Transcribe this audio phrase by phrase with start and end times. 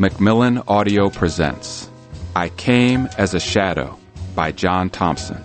[0.00, 1.90] Macmillan Audio presents
[2.34, 3.98] I Came as a Shadow
[4.34, 5.44] by John Thompson.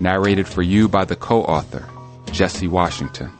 [0.00, 1.88] Narrated for you by the co author,
[2.30, 3.30] Jesse Washington,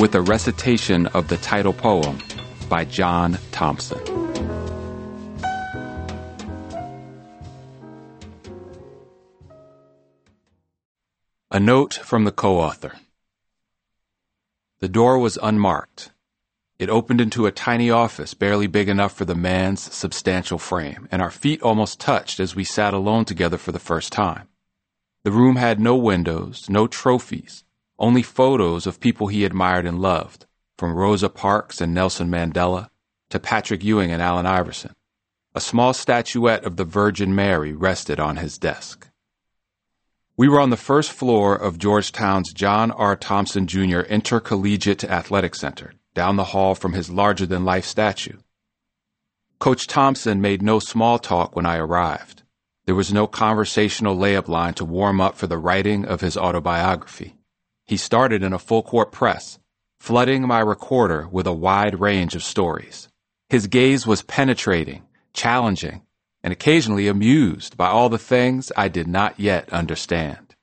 [0.00, 2.18] with a recitation of the title poem
[2.68, 4.00] by John Thompson.
[11.52, 12.94] A note from the co author.
[14.80, 16.10] The door was unmarked.
[16.78, 21.20] It opened into a tiny office barely big enough for the man's substantial frame, and
[21.20, 24.46] our feet almost touched as we sat alone together for the first time.
[25.24, 27.64] The room had no windows, no trophies,
[27.98, 30.46] only photos of people he admired and loved,
[30.78, 32.90] from Rosa Parks and Nelson Mandela
[33.30, 34.94] to Patrick Ewing and Allen Iverson.
[35.56, 39.08] A small statuette of the Virgin Mary rested on his desk.
[40.36, 43.16] We were on the first floor of Georgetown's John R.
[43.16, 44.02] Thompson Jr.
[44.02, 48.36] Intercollegiate Athletic Center, down the hall from his larger than life statue.
[49.60, 52.42] Coach Thompson made no small talk when I arrived.
[52.86, 57.36] There was no conversational layup line to warm up for the writing of his autobiography.
[57.86, 59.60] He started in a full court press,
[60.00, 63.08] flooding my recorder with a wide range of stories.
[63.48, 66.02] His gaze was penetrating, challenging,
[66.42, 70.56] and occasionally amused by all the things I did not yet understand.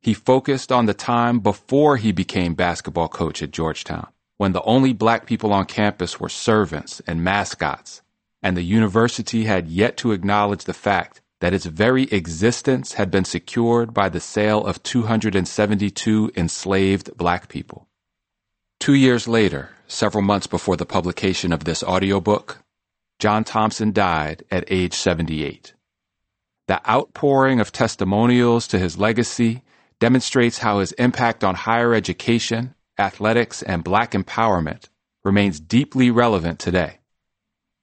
[0.00, 4.92] He focused on the time before he became basketball coach at Georgetown when the only
[4.92, 8.02] black people on campus were servants and mascots,
[8.42, 13.24] and the university had yet to acknowledge the fact that its very existence had been
[13.24, 17.86] secured by the sale of 272 enslaved black people.
[18.80, 22.58] Two years later, several months before the publication of this audiobook,
[23.18, 25.74] John Thompson died at age 78.
[26.68, 29.62] The outpouring of testimonials to his legacy
[29.98, 34.88] demonstrates how his impact on higher education athletics, and black empowerment
[35.24, 36.98] remains deeply relevant today.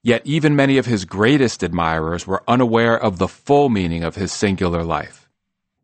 [0.03, 4.31] Yet even many of his greatest admirers were unaware of the full meaning of his
[4.31, 5.29] singular life,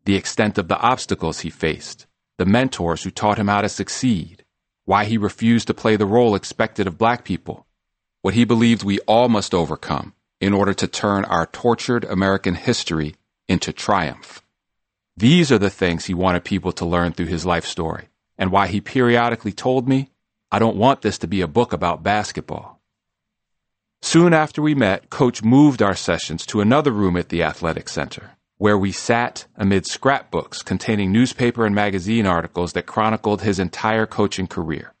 [0.04, 2.06] the extent of the obstacles he faced,
[2.38, 4.44] the mentors who taught him how to succeed,
[4.84, 7.66] why he refused to play the role expected of black people,
[8.20, 13.16] what he believed we all must overcome in order to turn our tortured American history
[13.48, 14.42] into triumph.
[15.16, 18.08] These are the things he wanted people to learn through his life story
[18.42, 20.10] and why he periodically told me,
[20.50, 22.82] I don't want this to be a book about basketball.
[24.02, 28.32] Soon after we met, Coach moved our sessions to another room at the athletic center,
[28.58, 34.48] where we sat amid scrapbooks containing newspaper and magazine articles that chronicled his entire coaching
[34.48, 34.92] career.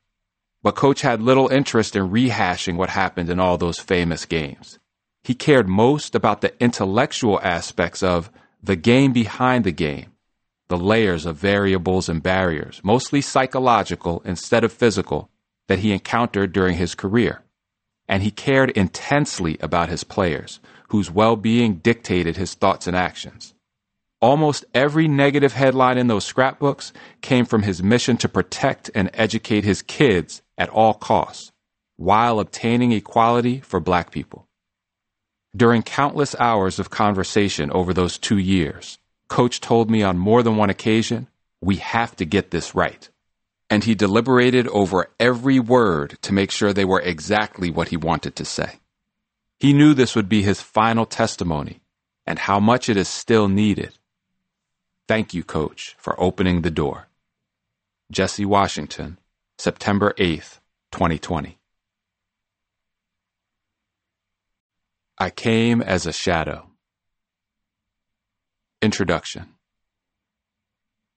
[0.62, 4.78] But Coach had little interest in rehashing what happened in all those famous games.
[5.24, 8.30] He cared most about the intellectual aspects of
[8.62, 10.11] the game behind the game
[10.72, 15.28] the layers of variables and barriers, mostly psychological instead of physical,
[15.68, 17.42] that he encountered during his career.
[18.08, 23.52] And he cared intensely about his players, whose well being dictated his thoughts and actions.
[24.22, 29.64] Almost every negative headline in those scrapbooks came from his mission to protect and educate
[29.64, 31.52] his kids at all costs,
[31.96, 34.46] while obtaining equality for black people.
[35.54, 38.98] During countless hours of conversation over those two years,
[39.32, 41.26] Coach told me on more than one occasion,
[41.62, 43.08] we have to get this right.
[43.70, 48.36] And he deliberated over every word to make sure they were exactly what he wanted
[48.36, 48.80] to say.
[49.58, 51.80] He knew this would be his final testimony
[52.26, 53.96] and how much it is still needed.
[55.08, 57.08] Thank you, Coach, for opening the door.
[58.10, 59.16] Jesse Washington,
[59.56, 60.58] September 8th,
[60.90, 61.58] 2020.
[65.16, 66.71] I came as a shadow.
[68.82, 69.46] Introduction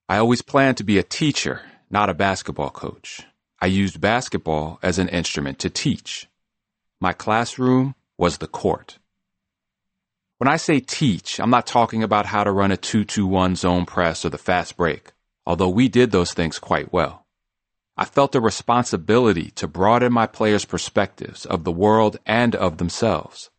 [0.07, 3.21] I always planned to be a teacher, not a basketball coach.
[3.59, 6.29] I used basketball as an instrument to teach.
[7.01, 8.99] My classroom was the court.
[10.37, 14.23] When I say teach, I'm not talking about how to run a 2-2-1 zone press
[14.23, 17.25] or the fast break, although we did those things quite well.
[17.97, 23.49] I felt a responsibility to broaden my players' perspectives of the world and of themselves.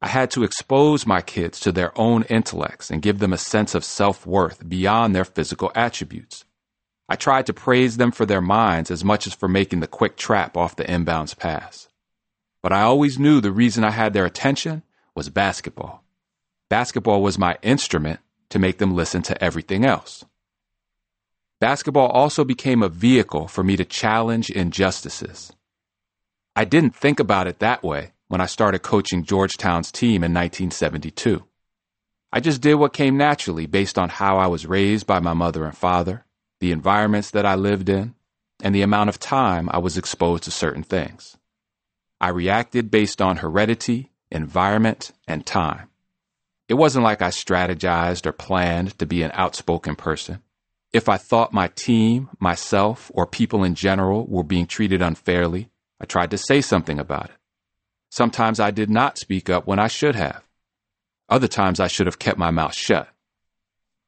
[0.00, 3.74] I had to expose my kids to their own intellects and give them a sense
[3.74, 6.44] of self worth beyond their physical attributes.
[7.08, 10.16] I tried to praise them for their minds as much as for making the quick
[10.16, 11.88] trap off the inbounds pass.
[12.62, 14.82] But I always knew the reason I had their attention
[15.14, 16.04] was basketball.
[16.68, 18.20] Basketball was my instrument
[18.50, 20.24] to make them listen to everything else.
[21.60, 25.52] Basketball also became a vehicle for me to challenge injustices.
[26.54, 31.44] I didn't think about it that way when I started coaching Georgetown's team in 1972.
[32.30, 35.64] I just did what came naturally based on how I was raised by my mother
[35.64, 36.26] and father,
[36.60, 38.14] the environments that I lived in,
[38.62, 41.36] and the amount of time I was exposed to certain things.
[42.20, 45.88] I reacted based on heredity, environment, and time.
[46.68, 50.42] It wasn't like I strategized or planned to be an outspoken person.
[50.92, 55.70] If I thought my team, myself, or people in general were being treated unfairly,
[56.00, 57.37] I tried to say something about it.
[58.10, 60.42] Sometimes I did not speak up when I should have.
[61.28, 63.08] Other times I should have kept my mouth shut.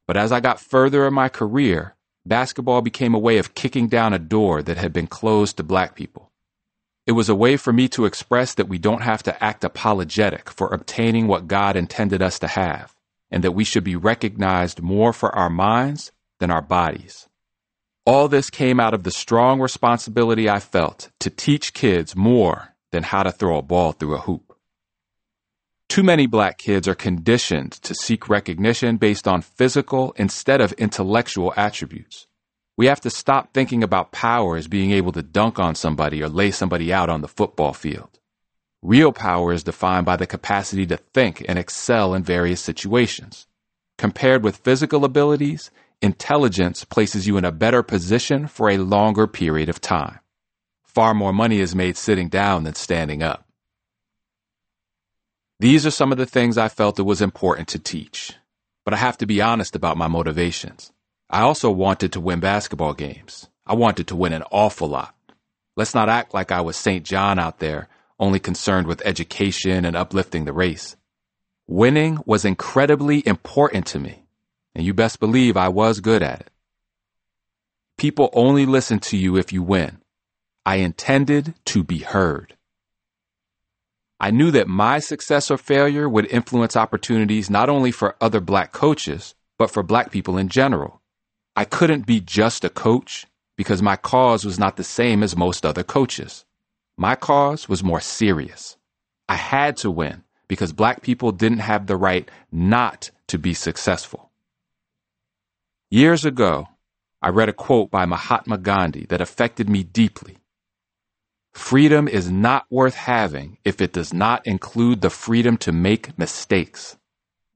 [0.06, 1.94] But as I got further in my career,
[2.24, 5.94] basketball became a way of kicking down a door that had been closed to black
[5.94, 6.30] people.
[7.06, 10.50] It was a way for me to express that we don't have to act apologetic
[10.50, 12.96] for obtaining what God intended us to have,
[13.30, 17.28] and that we should be recognized more for our minds than our bodies.
[18.06, 23.02] All this came out of the strong responsibility I felt to teach kids more than
[23.02, 24.56] how to throw a ball through a hoop.
[25.88, 31.52] Too many black kids are conditioned to seek recognition based on physical instead of intellectual
[31.56, 32.28] attributes.
[32.76, 36.28] We have to stop thinking about power as being able to dunk on somebody or
[36.28, 38.20] lay somebody out on the football field.
[38.82, 43.46] Real power is defined by the capacity to think and excel in various situations.
[43.98, 45.70] Compared with physical abilities,
[46.00, 50.20] intelligence places you in a better position for a longer period of time.
[50.92, 53.46] Far more money is made sitting down than standing up.
[55.60, 58.34] These are some of the things I felt it was important to teach,
[58.84, 60.90] but I have to be honest about my motivations.
[61.30, 63.48] I also wanted to win basketball games.
[63.64, 65.14] I wanted to win an awful lot.
[65.76, 67.04] Let's not act like I was St.
[67.04, 67.86] John out there,
[68.18, 70.96] only concerned with education and uplifting the race.
[71.68, 74.24] Winning was incredibly important to me,
[74.74, 76.50] and you best believe I was good at it.
[77.96, 79.99] People only listen to you if you win.
[80.70, 82.54] I intended to be heard.
[84.20, 88.70] I knew that my success or failure would influence opportunities not only for other black
[88.70, 91.02] coaches, but for black people in general.
[91.56, 93.26] I couldn't be just a coach
[93.56, 96.44] because my cause was not the same as most other coaches.
[96.96, 98.76] My cause was more serious.
[99.28, 104.30] I had to win because black people didn't have the right not to be successful.
[105.90, 106.68] Years ago,
[107.20, 110.36] I read a quote by Mahatma Gandhi that affected me deeply.
[111.52, 116.96] Freedom is not worth having if it does not include the freedom to make mistakes.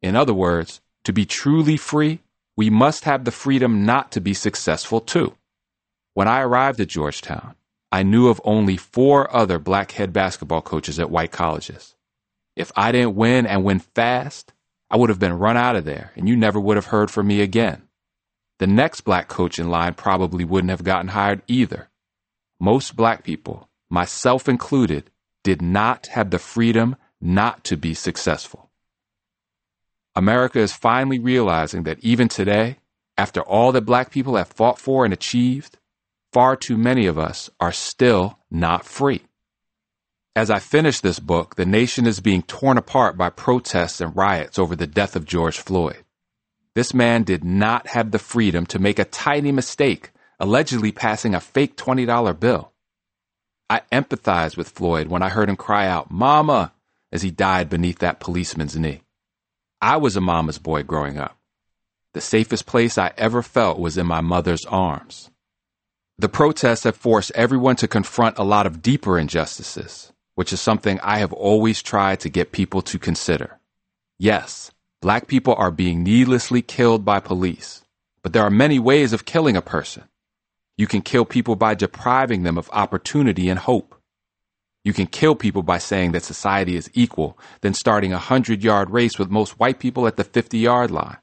[0.03, 2.21] In other words, to be truly free,
[2.57, 5.35] we must have the freedom not to be successful too.
[6.15, 7.55] When I arrived at Georgetown,
[7.91, 11.95] I knew of only four other black head basketball coaches at white colleges.
[12.57, 14.53] If I didn't win and win fast,
[14.91, 17.27] I would have been run out of there and you never would have heard from
[17.27, 17.83] me again.
[18.59, 21.89] The next black coach in line probably wouldn't have gotten hired either.
[22.61, 25.11] Most black people, myself included,
[25.45, 28.71] did not have the freedom not to be successful.
[30.17, 32.79] America is finally realizing that even today,
[33.17, 35.79] after all that black people have fought for and achieved,
[36.33, 39.23] far too many of us are still not free.
[40.37, 44.59] As I finish this book, the nation is being torn apart by protests and riots
[44.59, 46.05] over the death of George Floyd.
[46.75, 51.41] This man did not have the freedom to make a tiny mistake, allegedly passing a
[51.41, 52.74] fake $20 bill.
[53.75, 56.73] I empathized with Floyd when I heard him cry out, Mama,
[57.11, 59.03] as he died beneath that policeman's knee.
[59.83, 61.37] I was a mama's boy growing up.
[62.13, 65.33] The safest place I ever felt was in my mother's arms.
[66.17, 71.01] The protests have forced everyone to confront a lot of deeper injustices, which is something
[71.01, 73.59] I have always tried to get people to consider.
[74.21, 74.71] Yes,
[75.03, 77.83] black people are being needlessly killed by police,
[78.23, 80.05] but there are many ways of killing a person.
[80.77, 83.95] You can kill people by depriving them of opportunity and hope.
[84.83, 88.91] You can kill people by saying that society is equal, then starting a hundred yard
[88.91, 91.19] race with most white people at the 50 yard line.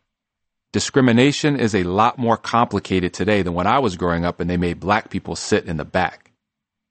[0.71, 4.55] Discrimination is a lot more complicated today than when I was growing up and they
[4.55, 6.31] made black people sit in the back.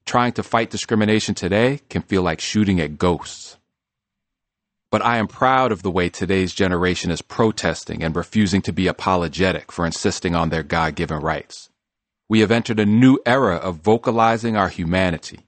[0.05, 3.57] Trying to fight discrimination today can feel like shooting at ghosts.
[4.91, 8.87] But I am proud of the way today's generation is protesting and refusing to be
[8.87, 11.70] apologetic for insisting on their God given rights.
[12.31, 15.41] We have entered a new era of vocalizing our humanity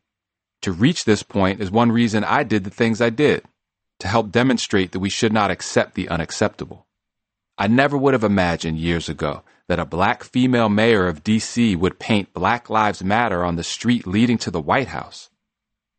[0.63, 3.45] to reach this point is one reason I did the things I did,
[3.99, 6.87] to help demonstrate that we should not accept the unacceptable.
[7.59, 12.01] I never would have imagined years ago that a black female mayor of DC would
[12.01, 15.31] paint Black Lives Matter on the street leading to the White House.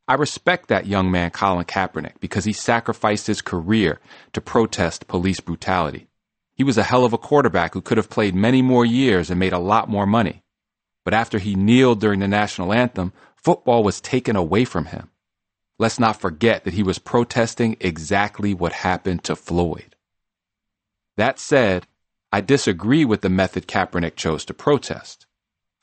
[0.08, 4.00] I respect that young man, Colin Kaepernick, because he sacrificed his career
[4.34, 6.08] to protest police brutality.
[6.56, 9.40] He was a hell of a quarterback who could have played many more years and
[9.40, 10.43] made a lot more money.
[11.04, 15.10] But after he kneeled during the national anthem, football was taken away from him.
[15.80, 19.96] Let's not forget that he was protesting exactly what happened to Floyd.
[21.18, 21.88] That said,
[22.32, 25.26] I disagree with the method Kaepernick chose to protest.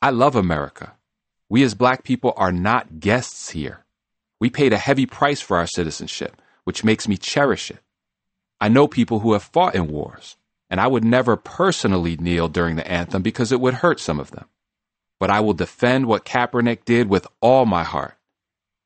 [0.03, 0.95] I love America.
[1.49, 3.85] We as black people are not guests here.
[4.41, 7.81] We paid a heavy price for our citizenship, which makes me cherish it.
[8.61, 10.37] I know people who have fought in wars,
[10.71, 14.31] and I would never personally kneel during the anthem because it would hurt some of
[14.31, 14.47] them.
[15.21, 18.17] But I will defend what Kaepernick did with all my heart.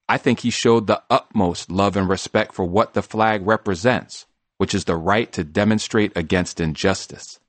[0.09, 4.27] I think he showed the utmost love and respect for what the flag represents,
[4.59, 7.41] which is the right to demonstrate against injustice.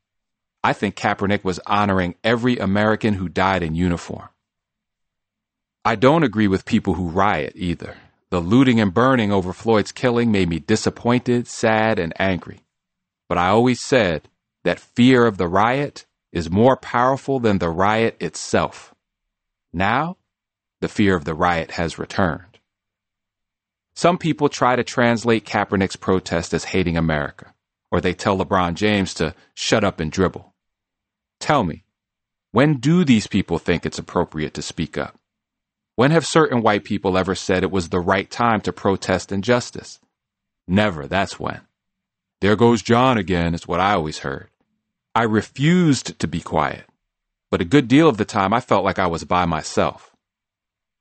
[0.64, 4.30] I think Kaepernick was honoring every American who died in uniform.
[5.84, 7.98] I don't agree with people who riot either.
[8.32, 12.62] The looting and burning over Floyd's killing made me disappointed, sad, and angry.
[13.30, 14.30] But I always said
[14.64, 18.94] that fear of the riot is more powerful than the riot itself.
[19.72, 20.18] Now,
[20.82, 22.60] the fear of the riot has returned.
[23.96, 27.54] Some people try to translate Kaepernick's protest as hating America,
[27.90, 30.54] or they tell LeBron James to shut up and dribble.
[31.40, 31.86] Tell me,
[32.52, 35.18] when do these people think it's appropriate to speak up?
[35.96, 40.02] When have certain white people ever said it was the right time to protest injustice?
[40.68, 41.62] Never, that's when.
[42.42, 44.50] There goes John again, is what I always heard.
[45.18, 46.84] I refused to be quiet,
[47.50, 50.14] but a good deal of the time I felt like I was by myself.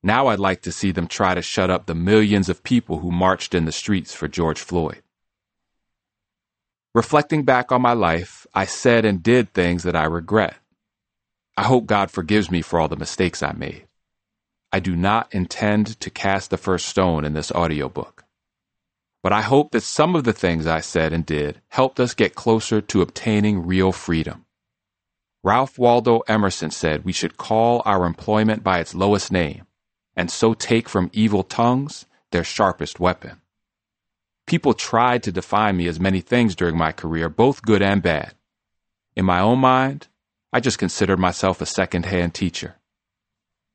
[0.05, 3.11] Now I'd like to see them try to shut up the millions of people who
[3.11, 5.03] marched in the streets for George Floyd.
[6.95, 10.55] Reflecting back on my life, I said and did things that I regret.
[11.57, 13.89] I hope God forgives me for all the mistakes I made.
[14.73, 18.24] I do not intend to cast the first stone in this audiobook.
[19.25, 22.35] But I hope that some of the things I said and did helped us get
[22.35, 24.45] closer to obtaining real freedom.
[25.43, 29.67] Ralph Waldo Emerson said we should call our employment by its lowest name,
[30.15, 33.41] and so take from evil tongues their sharpest weapon.
[34.47, 38.35] People tried to define me as many things during my career, both good and bad.
[39.17, 40.09] In my own mind,
[40.53, 42.77] I just considered myself a second hand teacher.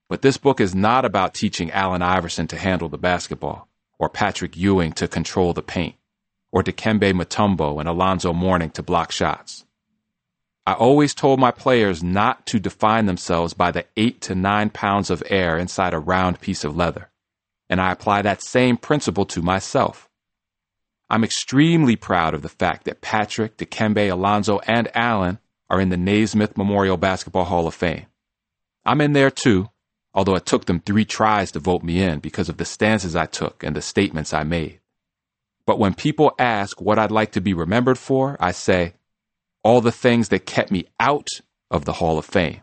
[0.10, 3.69] But this book is not about teaching Allen Iverson to handle the basketball,
[4.00, 5.96] or Patrick Ewing to control the paint,
[6.52, 9.66] or Dikembe Mutombo and Alonzo Mourning to block shots.
[10.66, 15.10] I always told my players not to define themselves by the eight to nine pounds
[15.10, 17.10] of air inside a round piece of leather,
[17.70, 20.10] and I apply that same principle to myself.
[21.10, 25.40] I'm extremely proud of the fact that Patrick, Dikembe, Alonzo, and Allen
[25.70, 28.06] are in the Naismith Memorial Basketball Hall of Fame.
[28.86, 29.70] I'm in there too,
[30.14, 33.26] although it took them three tries to vote me in because of the stances I
[33.26, 34.80] took and the statements I made.
[35.66, 38.94] But when people ask what I'd like to be remembered for, I say,
[39.64, 41.28] all the things that kept me out
[41.70, 42.62] of the Hall of Fame.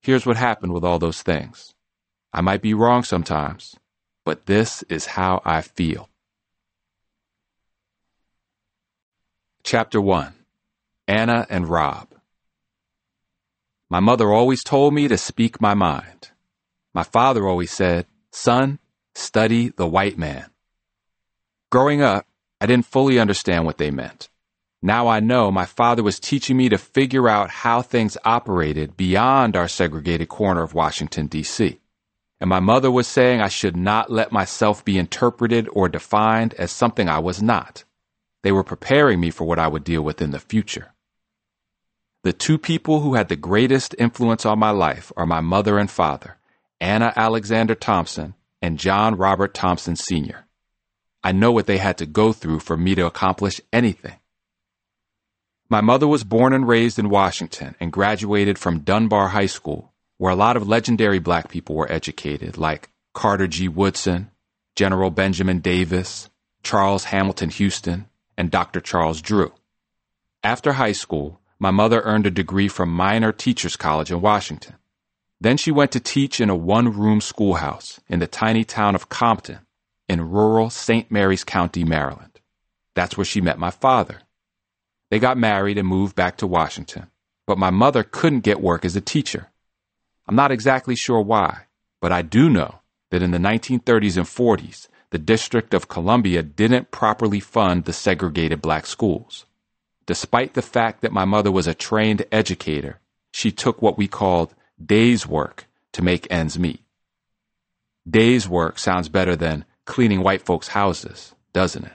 [0.00, 1.74] Here's what happened with all those things.
[2.32, 3.74] I might be wrong sometimes,
[4.24, 6.08] but this is how I feel.
[9.62, 10.34] Chapter 1
[11.08, 12.13] Anna and Rob
[13.90, 16.30] my mother always told me to speak my mind.
[16.94, 18.78] My father always said, Son,
[19.14, 20.50] study the white man.
[21.70, 22.26] Growing up,
[22.60, 24.28] I didn't fully understand what they meant.
[24.80, 29.56] Now I know my father was teaching me to figure out how things operated beyond
[29.56, 31.80] our segregated corner of Washington, D.C.
[32.40, 36.70] And my mother was saying I should not let myself be interpreted or defined as
[36.70, 37.84] something I was not.
[38.42, 40.93] They were preparing me for what I would deal with in the future.
[42.24, 45.90] The two people who had the greatest influence on my life are my mother and
[45.90, 46.38] father,
[46.80, 50.46] Anna Alexander Thompson and John Robert Thompson Sr.
[51.22, 54.16] I know what they had to go through for me to accomplish anything.
[55.68, 60.32] My mother was born and raised in Washington and graduated from Dunbar High School, where
[60.32, 63.68] a lot of legendary black people were educated, like Carter G.
[63.68, 64.30] Woodson,
[64.76, 66.30] General Benjamin Davis,
[66.62, 68.06] Charles Hamilton Houston,
[68.38, 68.80] and Dr.
[68.80, 69.52] Charles Drew.
[70.42, 74.74] After high school, my mother earned a degree from Miner Teachers College in Washington.
[75.40, 79.08] Then she went to teach in a one room schoolhouse in the tiny town of
[79.08, 79.60] Compton
[80.08, 81.10] in rural St.
[81.10, 82.40] Mary's County, Maryland.
[82.94, 84.20] That's where she met my father.
[85.10, 87.08] They got married and moved back to Washington,
[87.46, 89.50] but my mother couldn't get work as a teacher.
[90.26, 91.66] I'm not exactly sure why,
[92.00, 92.80] but I do know
[93.10, 98.60] that in the 1930s and 40s, the District of Columbia didn't properly fund the segregated
[98.60, 99.46] black schools.
[100.06, 103.00] Despite the fact that my mother was a trained educator,
[103.32, 106.80] she took what we called day's work to make ends meet.
[108.08, 111.94] Day's work sounds better than cleaning white folks' houses, doesn't it?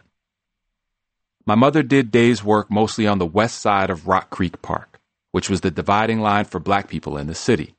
[1.45, 4.99] My mother did day's work mostly on the west side of Rock Creek Park,
[5.31, 7.75] which was the dividing line for black people in the city.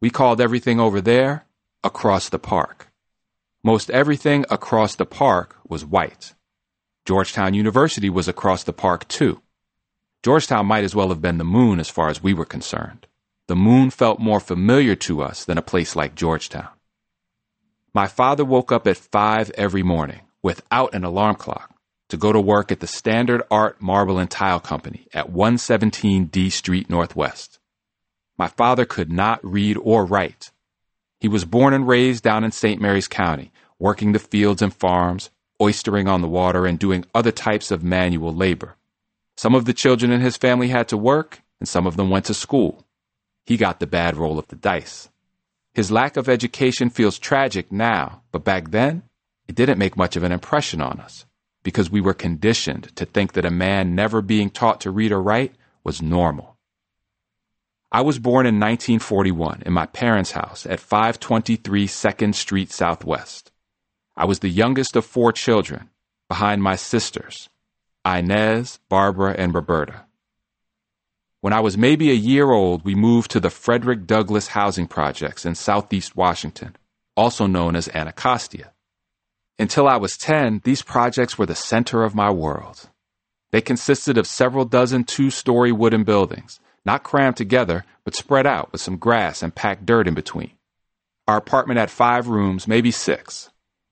[0.00, 1.44] We called everything over there
[1.84, 2.90] across the park.
[3.62, 6.34] Most everything across the park was white.
[7.04, 9.42] Georgetown University was across the park too.
[10.22, 13.06] Georgetown might as well have been the moon as far as we were concerned.
[13.48, 16.68] The moon felt more familiar to us than a place like Georgetown.
[17.94, 21.74] My father woke up at 5 every morning without an alarm clock
[22.10, 26.50] to go to work at the Standard Art Marble and Tile Company at 117 D
[26.50, 27.58] Street Northwest.
[28.36, 30.50] My father could not read or write.
[31.18, 32.80] He was born and raised down in St.
[32.80, 37.70] Mary's County, working the fields and farms, oystering on the water, and doing other types
[37.70, 38.76] of manual labor.
[39.40, 42.26] Some of the children in his family had to work, and some of them went
[42.26, 42.84] to school.
[43.46, 45.08] He got the bad roll of the dice.
[45.72, 49.04] His lack of education feels tragic now, but back then,
[49.48, 51.24] it didn't make much of an impression on us
[51.62, 55.22] because we were conditioned to think that a man never being taught to read or
[55.22, 55.54] write
[55.84, 56.58] was normal.
[57.90, 63.50] I was born in 1941 in my parents' house at 523 2nd Street Southwest.
[64.18, 65.88] I was the youngest of four children,
[66.28, 67.48] behind my sisters,
[68.06, 70.06] Inez, Barbara, and Roberta.
[71.42, 75.46] When I was maybe a year old, we moved to the Frederick Douglass housing projects
[75.46, 76.76] in southeast Washington,
[77.16, 78.72] also known as Anacostia.
[79.58, 82.88] Until I was 10, these projects were the center of my world.
[83.50, 88.72] They consisted of several dozen two story wooden buildings, not crammed together, but spread out
[88.72, 90.52] with some grass and packed dirt in between.
[91.28, 93.50] Our apartment had five rooms, maybe six.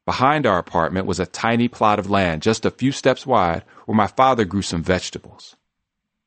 [0.09, 3.95] Behind our apartment was a tiny plot of land just a few steps wide where
[3.95, 5.55] my father grew some vegetables.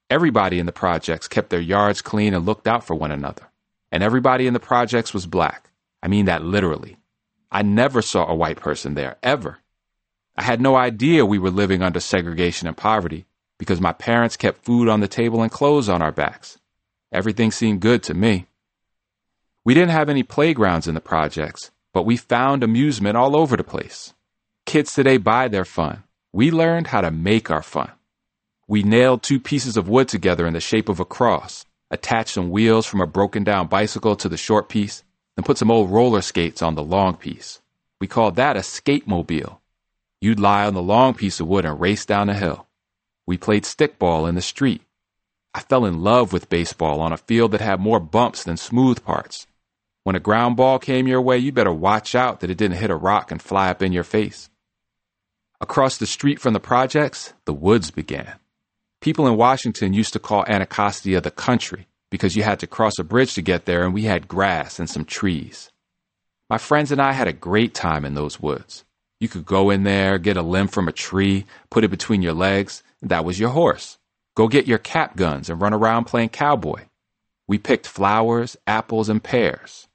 [0.08, 3.50] Everybody in the projects kept their yards clean and looked out for one another.
[3.92, 5.72] And everybody in the projects was black.
[6.04, 6.98] I mean that literally.
[7.52, 9.58] I never saw a white person there, ever.
[10.36, 13.26] I had no idea we were living under segregation and poverty
[13.58, 16.60] because my parents kept food on the table and clothes on our backs.
[17.12, 18.46] Everything seemed good to me.
[19.66, 23.64] We didn't have any playgrounds in the projects, but we found amusement all over the
[23.64, 24.14] place.
[24.66, 26.04] Kids today buy their fun.
[26.34, 27.92] We learned how to make our fun.
[28.68, 32.52] We nailed two pieces of wood together in the shape of a cross, attached some
[32.52, 35.04] wheels from a broken down bicycle to the short piece,
[35.36, 37.62] and put some old roller skates on the long piece.
[38.00, 39.58] We called that a skatemobile.
[40.22, 42.68] You'd lie on the long piece of wood and race down a hill.
[43.26, 44.84] We played stickball in the street.
[45.54, 49.04] I fell in love with baseball on a field that had more bumps than smooth
[49.04, 49.48] parts.
[50.04, 52.90] When a ground ball came your way, you better watch out that it didn't hit
[52.90, 54.50] a rock and fly up in your face.
[55.60, 58.34] Across the street from the projects, the woods began.
[59.00, 63.04] People in Washington used to call Anacostia the country because you had to cross a
[63.04, 65.70] bridge to get there and we had grass and some trees.
[66.50, 68.84] My friends and I had a great time in those woods.
[69.20, 72.34] You could go in there, get a limb from a tree, put it between your
[72.34, 74.00] legs, and that was your horse.
[74.36, 76.86] Go get your cap guns and run around playing cowboy.
[77.48, 79.88] We picked flowers, apples, and pears.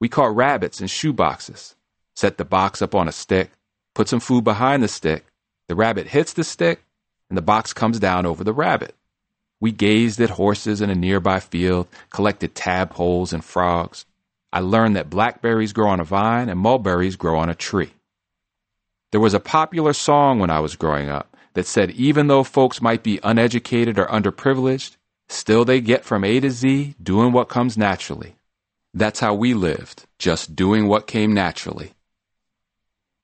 [0.00, 1.76] We caught rabbits in shoe boxes.
[2.16, 3.50] Set the box up on a stick,
[3.94, 5.26] put some food behind the stick.
[5.68, 6.82] The rabbit hits the stick,
[7.28, 8.94] and the box comes down over the rabbit.
[9.60, 14.06] We gazed at horses in a nearby field, collected tadpoles and frogs.
[14.52, 17.92] I learned that blackberries grow on a vine and mulberries grow on a tree.
[19.12, 22.80] There was a popular song when I was growing up that said even though folks
[22.80, 24.96] might be uneducated or underprivileged,
[25.28, 28.36] still they get from A to Z doing what comes naturally.
[28.92, 31.92] That's how we lived, just doing what came naturally.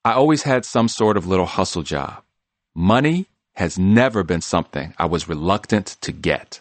[0.04, 2.22] I always had some sort of little hustle job.
[2.74, 6.60] Money has never been something I was reluctant to get.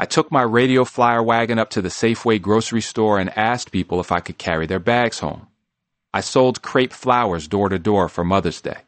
[0.00, 4.00] I took my radio flyer wagon up to the Safeway grocery store and asked people
[4.00, 5.48] if I could carry their bags home.
[6.12, 8.78] I sold crepe flowers door to door for Mother's Day.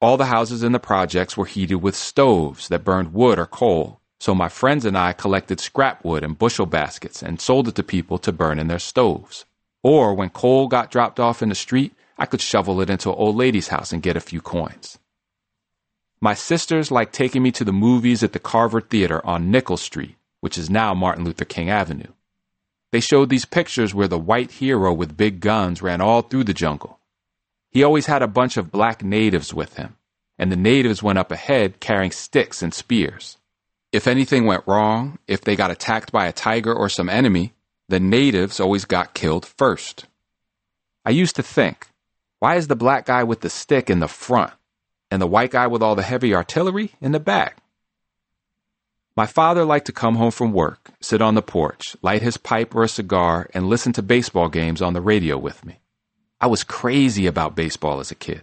[0.00, 3.99] All the houses in the projects were heated with stoves that burned wood or coal,
[4.20, 7.82] so my friends and I collected scrap wood in bushel baskets and sold it to
[7.82, 9.46] people to burn in their stoves.
[9.82, 13.16] Or when coal got dropped off in the street, I could shovel it into an
[13.16, 14.98] old lady's house and get a few coins.
[16.20, 20.16] My sisters liked taking me to the movies at the Carver Theater on Nichols Street,
[20.40, 22.12] which is now Martin Luther King Avenue.
[22.92, 26.52] They showed these pictures where the white hero with big guns ran all through the
[26.52, 26.98] jungle.
[27.70, 29.96] He always had a bunch of black natives with him,
[30.38, 33.38] and the natives went up ahead carrying sticks and spears.
[33.92, 37.54] If anything went wrong, if they got attacked by a tiger or some enemy,
[37.88, 40.06] the natives always got killed first.
[41.04, 41.88] I used to think,
[42.38, 44.52] why is the black guy with the stick in the front?
[45.10, 47.58] and the white guy with all the heavy artillery in the back.
[49.16, 52.74] My father liked to come home from work, sit on the porch, light his pipe
[52.74, 55.80] or a cigar, and listen to baseball games on the radio with me.
[56.40, 58.42] I was crazy about baseball as a kid.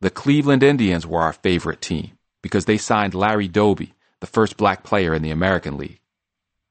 [0.00, 4.84] The Cleveland Indians were our favorite team because they signed Larry Doby, the first black
[4.84, 6.00] player in the American League.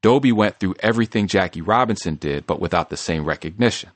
[0.01, 3.89] Doby went through everything Jackie Robinson did, but without the same recognition.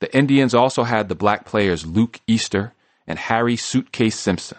[0.00, 2.74] The Indians also had the black players Luke Easter
[3.06, 4.58] and Harry Suitcase Simpson.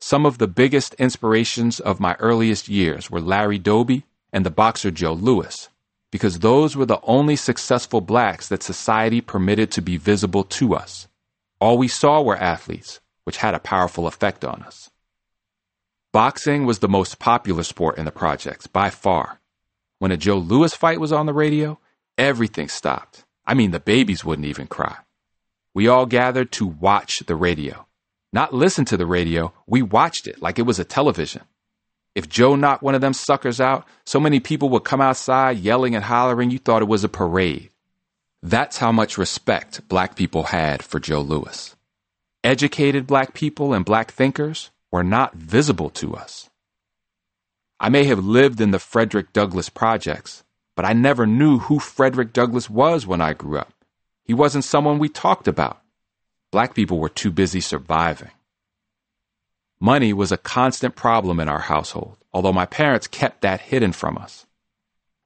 [0.00, 4.90] Some of the biggest inspirations of my earliest years were Larry Doby and the boxer
[4.90, 5.68] Joe Louis,
[6.10, 11.06] because those were the only successful blacks that society permitted to be visible to us.
[11.60, 14.90] All we saw were athletes, which had a powerful effect on us.
[16.12, 19.40] Boxing was the most popular sport in the projects, by far.
[20.00, 21.78] When a Joe Louis fight was on the radio,
[22.18, 23.24] everything stopped.
[23.46, 24.96] I mean, the babies wouldn't even cry.
[25.72, 27.86] We all gathered to watch the radio.
[28.32, 31.42] Not listen to the radio, we watched it like it was a television.
[32.16, 35.94] If Joe knocked one of them suckers out, so many people would come outside yelling
[35.94, 37.70] and hollering you thought it was a parade.
[38.42, 41.76] That's how much respect black people had for Joe Louis.
[42.42, 46.50] Educated black people and black thinkers were not visible to us.
[47.78, 50.44] I may have lived in the Frederick Douglass projects,
[50.76, 53.72] but I never knew who Frederick Douglass was when I grew up.
[54.24, 55.80] He wasn't someone we talked about.
[56.50, 58.30] Black people were too busy surviving.
[59.80, 64.18] Money was a constant problem in our household, although my parents kept that hidden from
[64.18, 64.46] us.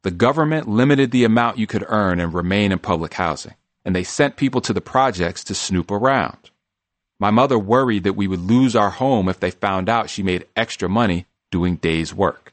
[0.03, 4.05] The government limited the amount you could earn and remain in public housing, and they
[4.05, 6.50] sent people to the projects to snoop around.
[7.18, 10.46] My mother worried that we would lose our home if they found out she made
[10.57, 12.53] extra money doing days' work.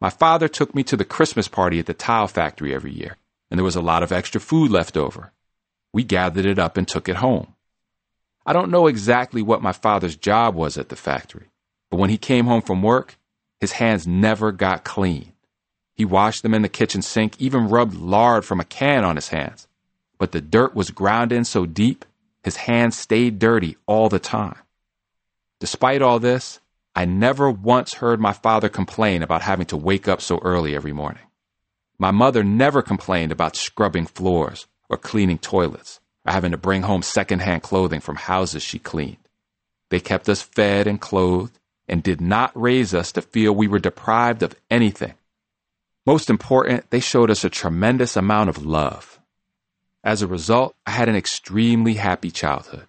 [0.00, 3.16] My father took me to the Christmas party at the tile factory every year,
[3.50, 5.32] and there was a lot of extra food left over.
[5.92, 7.54] We gathered it up and took it home.
[8.44, 11.46] I don't know exactly what my father's job was at the factory,
[11.90, 13.16] but when he came home from work,
[13.60, 15.32] his hands never got clean.
[15.94, 19.28] He washed them in the kitchen sink, even rubbed lard from a can on his
[19.28, 19.66] hands.
[20.18, 22.04] But the dirt was ground in so deep,
[22.46, 24.54] his hands stayed dirty all the time.
[25.58, 26.60] Despite all this,
[26.94, 30.92] I never once heard my father complain about having to wake up so early every
[30.92, 31.24] morning.
[31.98, 37.02] My mother never complained about scrubbing floors or cleaning toilets or having to bring home
[37.02, 39.28] secondhand clothing from houses she cleaned.
[39.90, 43.80] They kept us fed and clothed and did not raise us to feel we were
[43.80, 45.14] deprived of anything.
[46.06, 49.20] Most important, they showed us a tremendous amount of love.
[50.06, 52.86] As a result, I had an extremely happy childhood.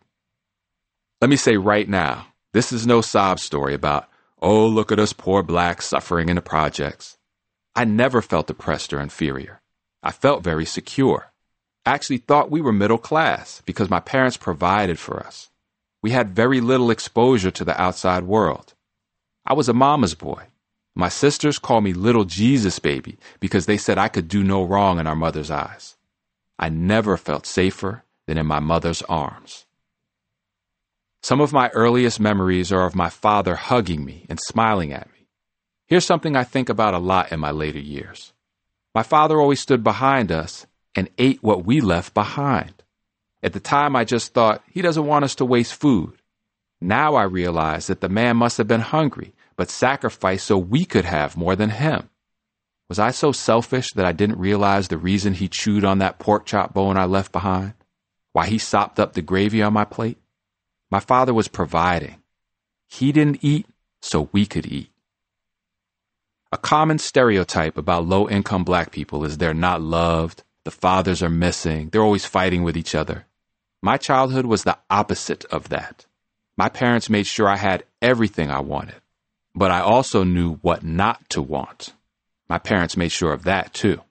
[1.20, 4.08] Let me say right now, this is no sob story about,
[4.42, 7.18] oh, look at us poor blacks suffering in the projects.
[7.76, 9.62] I never felt depressed or inferior.
[10.02, 11.32] I felt very secure
[11.88, 15.50] actually thought we were middle class because my parents provided for us.
[16.04, 18.74] We had very little exposure to the outside world.
[19.46, 20.44] I was a mama's boy.
[20.96, 25.00] My sisters called me little Jesus baby because they said I could do no wrong
[25.00, 25.97] in our mother's eyes.
[26.60, 29.66] I never felt safer than in my mother's arms.
[31.22, 35.28] Some of my earliest memories are of my father hugging me and smiling at me.
[35.88, 38.34] Here's something I think about a lot in my later years.
[38.94, 40.66] My father always stood behind us
[40.96, 42.84] and ate what we left behind.
[43.44, 46.14] At the time, I just thought, he doesn't want us to waste food.
[46.82, 51.06] Now I realize that the man must have been hungry, but sacrificed so we could
[51.06, 52.10] have more than him.
[52.90, 56.46] Was I so selfish that I didn't realize the reason he chewed on that pork
[56.46, 57.74] chop bone I left behind?
[58.32, 60.18] Why he sopped up the gravy on my plate?
[60.90, 62.22] My father was providing.
[62.88, 63.68] He didn't eat,
[64.02, 64.90] so we could eat.
[66.52, 71.30] A common stereotype about low income black people is they're not loved, the fathers are
[71.30, 71.90] missing.
[71.90, 73.26] They're always fighting with each other.
[73.82, 76.06] My childhood was the opposite of that.
[76.58, 79.02] My parents made sure I had everything I wanted,
[79.54, 81.94] but I also knew what not to want.
[82.50, 84.02] My parents made sure of that too.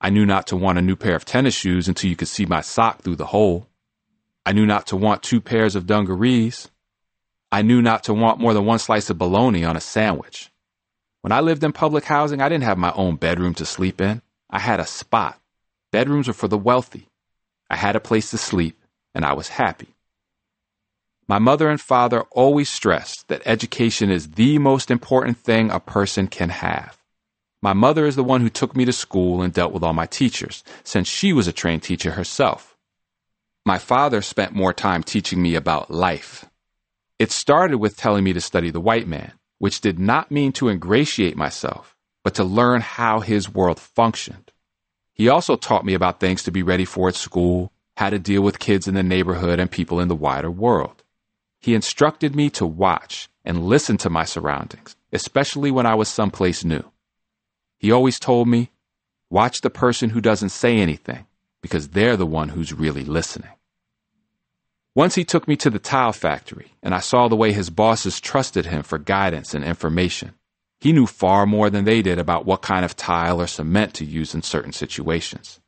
[0.00, 2.44] I knew not to want a new pair of tennis shoes until you could see
[2.44, 3.68] my sock through the hole.
[4.44, 6.70] I knew not to want two pairs of dungarees.
[7.52, 10.50] I knew not to want more than one slice of bologna on a sandwich.
[11.20, 14.22] When I lived in public housing, I didn't have my own bedroom to sleep in.
[14.50, 15.38] I had a spot.
[15.92, 17.08] Bedrooms were for the wealthy.
[17.70, 18.78] I had a place to sleep,
[19.14, 19.94] and I was happy.
[21.28, 26.26] My mother and father always stressed that education is the most important thing a person
[26.26, 26.98] can have.
[27.64, 30.06] My mother is the one who took me to school and dealt with all my
[30.06, 32.76] teachers, since she was a trained teacher herself.
[33.64, 36.44] My father spent more time teaching me about life.
[37.20, 40.68] It started with telling me to study the white man, which did not mean to
[40.68, 44.50] ingratiate myself, but to learn how his world functioned.
[45.14, 48.42] He also taught me about things to be ready for at school, how to deal
[48.42, 51.04] with kids in the neighborhood and people in the wider world.
[51.60, 56.64] He instructed me to watch and listen to my surroundings, especially when I was someplace
[56.64, 56.91] new.
[57.82, 58.70] He always told me,
[59.28, 61.26] watch the person who doesn't say anything,
[61.60, 63.50] because they're the one who's really listening.
[64.94, 68.20] Once he took me to the tile factory, and I saw the way his bosses
[68.20, 70.34] trusted him for guidance and information.
[70.78, 74.04] He knew far more than they did about what kind of tile or cement to
[74.04, 75.58] use in certain situations.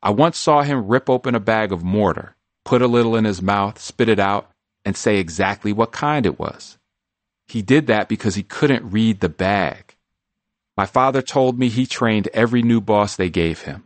[0.00, 3.42] I once saw him rip open a bag of mortar, put a little in his
[3.42, 4.52] mouth, spit it out,
[4.84, 6.78] and say exactly what kind it was.
[7.48, 9.85] He did that because he couldn't read the bag.
[10.76, 13.84] My father told me he trained every new boss they gave him.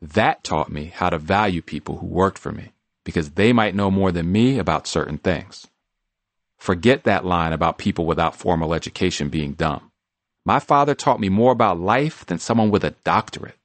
[0.00, 2.72] That taught me how to value people who worked for me
[3.04, 5.66] because they might know more than me about certain things.
[6.56, 9.90] Forget that line about people without formal education being dumb.
[10.46, 13.56] My father taught me more about life than someone with a doctorate.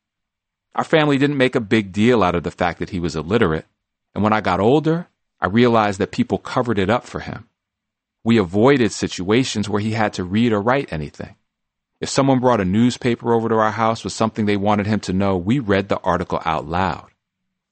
[0.75, 3.65] Our family didn't make a big deal out of the fact that he was illiterate,
[4.13, 5.07] and when I got older,
[5.39, 7.47] I realized that people covered it up for him.
[8.23, 11.35] We avoided situations where he had to read or write anything.
[12.01, 15.13] If someone brought a newspaper over to our house with something they wanted him to
[15.13, 17.09] know, we read the article out loud.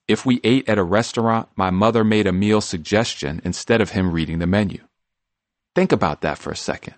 [0.08, 4.12] If we ate at a restaurant, my mother made a meal suggestion instead of him
[4.12, 4.80] reading the menu.
[5.76, 6.96] Think about that for a second.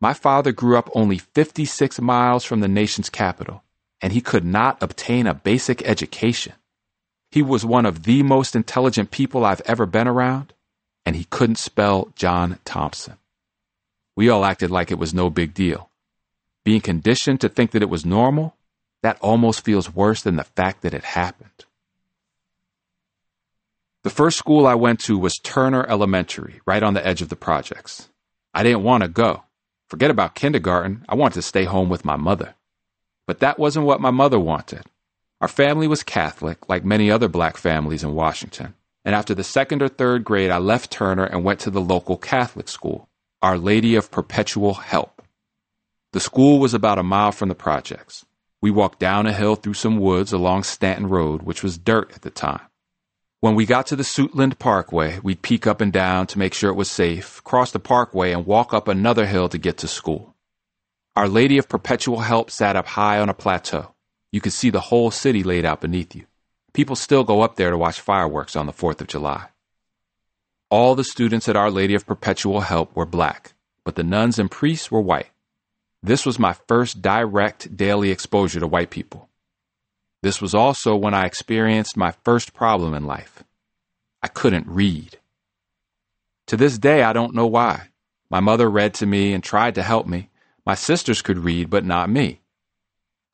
[0.00, 3.62] My father grew up only 56 miles from the nation's capital,
[4.00, 6.54] and he could not obtain a basic education.
[7.30, 10.54] He was one of the most intelligent people I've ever been around,
[11.04, 13.16] and he couldn't spell John Thompson.
[14.14, 15.90] We all acted like it was no big deal.
[16.66, 18.56] Being conditioned to think that it was normal,
[19.00, 21.64] that almost feels worse than the fact that it happened.
[24.02, 27.36] The first school I went to was Turner Elementary, right on the edge of the
[27.36, 28.08] projects.
[28.52, 29.44] I didn't want to go.
[29.88, 32.56] Forget about kindergarten, I wanted to stay home with my mother.
[33.28, 34.82] But that wasn't what my mother wanted.
[35.40, 38.74] Our family was Catholic, like many other black families in Washington.
[39.04, 42.16] And after the second or third grade, I left Turner and went to the local
[42.16, 43.08] Catholic school,
[43.40, 45.15] Our Lady of Perpetual Help.
[46.16, 48.24] The school was about a mile from the projects.
[48.62, 52.22] We walked down a hill through some woods along Stanton Road, which was dirt at
[52.22, 52.62] the time.
[53.40, 56.70] When we got to the Suitland Parkway, we'd peek up and down to make sure
[56.70, 60.34] it was safe, cross the parkway, and walk up another hill to get to school.
[61.16, 63.94] Our Lady of Perpetual Help sat up high on a plateau.
[64.32, 66.24] You could see the whole city laid out beneath you.
[66.72, 69.48] People still go up there to watch fireworks on the 4th of July.
[70.70, 73.52] All the students at Our Lady of Perpetual Help were black,
[73.84, 75.28] but the nuns and priests were white.
[76.06, 79.28] This was my first direct daily exposure to white people.
[80.22, 83.42] This was also when I experienced my first problem in life.
[84.22, 85.18] I couldn't read.
[86.46, 87.88] To this day, I don't know why.
[88.30, 90.30] My mother read to me and tried to help me.
[90.64, 92.40] My sisters could read, but not me.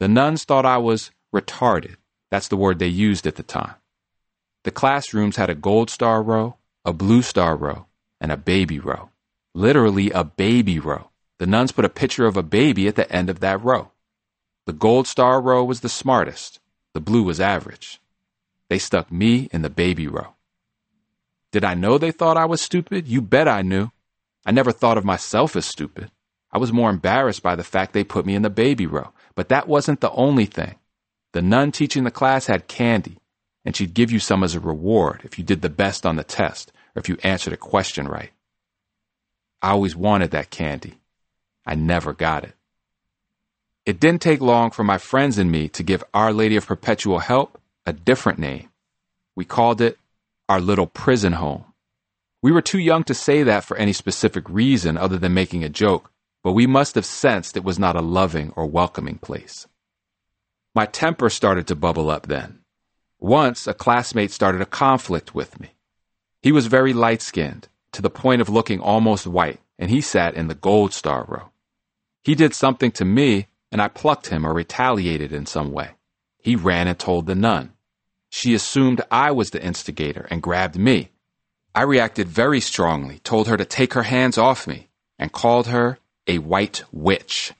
[0.00, 1.96] The nuns thought I was retarded.
[2.30, 3.74] That's the word they used at the time.
[4.64, 6.56] The classrooms had a gold star row,
[6.86, 7.84] a blue star row,
[8.18, 9.10] and a baby row.
[9.54, 11.10] Literally a baby row.
[11.42, 13.90] The nuns put a picture of a baby at the end of that row.
[14.66, 16.60] The gold star row was the smartest.
[16.94, 18.00] The blue was average.
[18.68, 20.36] They stuck me in the baby row.
[21.50, 23.08] Did I know they thought I was stupid?
[23.08, 23.90] You bet I knew.
[24.46, 26.12] I never thought of myself as stupid.
[26.52, 29.12] I was more embarrassed by the fact they put me in the baby row.
[29.34, 30.76] But that wasn't the only thing.
[31.32, 33.18] The nun teaching the class had candy,
[33.64, 36.22] and she'd give you some as a reward if you did the best on the
[36.22, 38.30] test or if you answered a question right.
[39.60, 41.00] I always wanted that candy.
[41.64, 42.54] I never got it.
[43.84, 47.18] It didn't take long for my friends and me to give Our Lady of Perpetual
[47.18, 48.68] Help a different name.
[49.34, 49.98] We called it
[50.48, 51.64] our little prison home.
[52.42, 55.68] We were too young to say that for any specific reason other than making a
[55.68, 56.10] joke,
[56.42, 59.66] but we must have sensed it was not a loving or welcoming place.
[60.74, 62.60] My temper started to bubble up then.
[63.20, 65.70] Once, a classmate started a conflict with me.
[66.40, 70.34] He was very light skinned, to the point of looking almost white, and he sat
[70.34, 71.51] in the gold star row.
[72.22, 75.92] He did something to me and I plucked him or retaliated in some way.
[76.42, 77.72] He ran and told the nun.
[78.28, 81.10] She assumed I was the instigator and grabbed me.
[81.74, 85.98] I reacted very strongly, told her to take her hands off me, and called her
[86.26, 87.52] a white witch.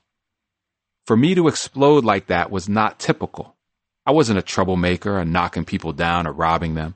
[1.06, 3.56] For me to explode like that was not typical.
[4.04, 6.94] I wasn't a troublemaker or knocking people down or robbing them.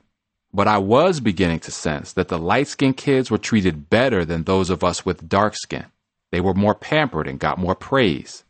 [0.53, 4.43] But I was beginning to sense that the light skinned kids were treated better than
[4.43, 5.85] those of us with dark skin.
[6.31, 8.43] They were more pampered and got more praise.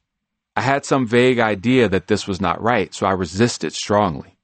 [0.56, 4.38] I had some vague idea that this was not right, so I resisted strongly.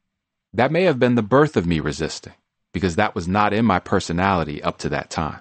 [0.53, 2.33] That may have been the birth of me resisting,
[2.71, 5.39] because that was not in my personality up to that time.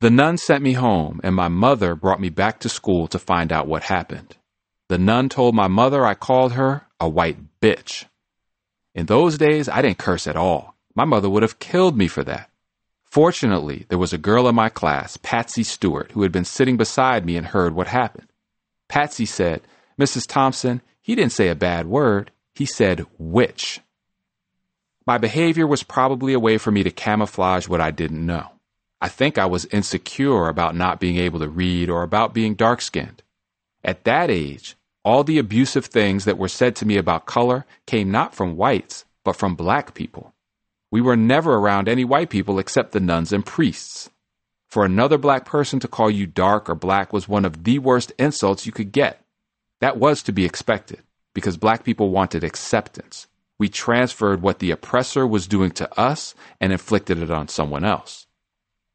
[0.00, 3.52] The nun sent me home, and my mother brought me back to school to find
[3.52, 4.36] out what happened.
[4.88, 8.06] The nun told my mother I called her a white bitch.
[8.94, 10.76] In those days, I didn't curse at all.
[10.94, 12.48] My mother would have killed me for that.
[13.10, 17.24] Fortunately, there was a girl in my class, Patsy Stewart, who had been sitting beside
[17.24, 18.28] me and heard what happened.
[18.88, 19.62] Patsy said,
[19.98, 20.26] Mrs.
[20.26, 22.30] Thompson, he didn't say a bad word.
[22.54, 23.80] He said witch.
[25.06, 28.50] My behavior was probably a way for me to camouflage what I didn't know.
[29.00, 32.82] I think I was insecure about not being able to read or about being dark
[32.82, 33.22] skinned.
[33.82, 38.10] At that age, all the abusive things that were said to me about color came
[38.10, 40.34] not from whites, but from black people.
[40.90, 44.10] We were never around any white people except the nuns and priests.
[44.68, 48.12] For another black person to call you dark or black was one of the worst
[48.18, 49.24] insults you could get.
[49.80, 51.02] That was to be expected
[51.34, 53.28] because black people wanted acceptance.
[53.58, 58.26] We transferred what the oppressor was doing to us and inflicted it on someone else.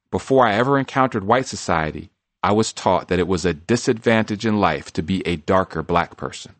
[0.10, 2.10] Before I ever encountered white society,
[2.41, 6.17] I was taught that it was a disadvantage in life to be a darker black
[6.17, 6.56] person.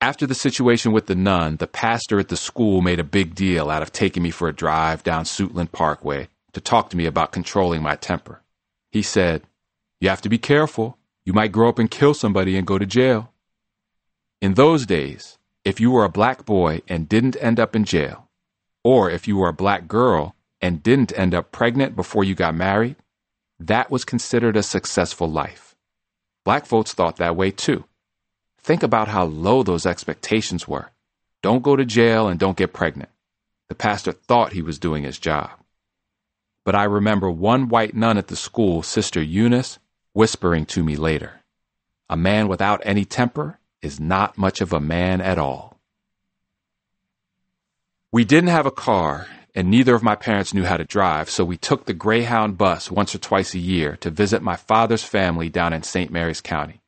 [0.00, 3.68] After the situation with the nun, the pastor at the school made a big deal
[3.68, 7.32] out of taking me for a drive down Suitland Parkway to talk to me about
[7.32, 8.42] controlling my temper.
[8.92, 9.42] He said,
[10.00, 10.96] You have to be careful.
[11.24, 13.32] You might grow up and kill somebody and go to jail.
[14.40, 18.28] In those days, if you were a black boy and didn't end up in jail,
[18.84, 22.54] or if you were a black girl and didn't end up pregnant before you got
[22.54, 22.94] married,
[23.58, 25.74] that was considered a successful life.
[26.44, 27.84] Black folks thought that way too.
[28.68, 30.90] Think about how low those expectations were.
[31.40, 33.08] Don't go to jail and don't get pregnant.
[33.68, 35.52] The pastor thought he was doing his job.
[36.64, 39.78] But I remember one white nun at the school, Sister Eunice,
[40.12, 41.40] whispering to me later
[42.10, 45.78] A man without any temper is not much of a man at all.
[48.12, 51.42] We didn't have a car, and neither of my parents knew how to drive, so
[51.42, 55.48] we took the Greyhound bus once or twice a year to visit my father's family
[55.48, 56.10] down in St.
[56.10, 56.82] Mary's County.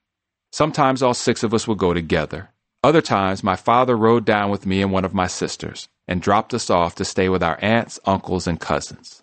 [0.52, 2.50] Sometimes all six of us would go together.
[2.82, 6.54] Other times, my father rode down with me and one of my sisters and dropped
[6.54, 9.22] us off to stay with our aunts, uncles, and cousins.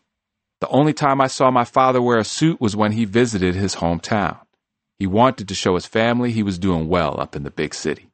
[0.62, 3.76] The only time I saw my father wear a suit was when he visited his
[3.76, 4.40] hometown.
[4.98, 8.10] He wanted to show his family he was doing well up in the big city.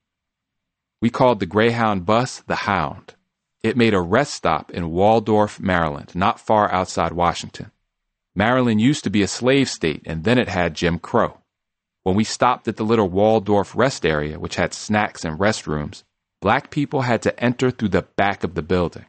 [1.02, 3.16] We called the Greyhound bus the Hound.
[3.62, 7.72] It made a rest stop in Waldorf, Maryland, not far outside Washington.
[8.36, 11.43] Maryland used to be a slave state, and then it had Jim Crow.
[12.04, 16.04] When we stopped at the little Waldorf rest area, which had snacks and restrooms,
[16.42, 19.06] black people had to enter through the back of the building.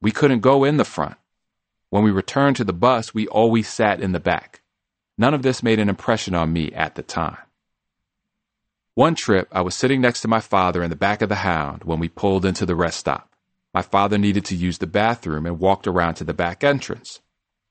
[0.00, 1.16] We couldn't go in the front.
[1.90, 4.60] When we returned to the bus, we always sat in the back.
[5.16, 7.38] None of this made an impression on me at the time.
[8.94, 11.84] One trip, I was sitting next to my father in the back of the Hound
[11.84, 13.36] when we pulled into the rest stop.
[13.72, 17.20] My father needed to use the bathroom and walked around to the back entrance.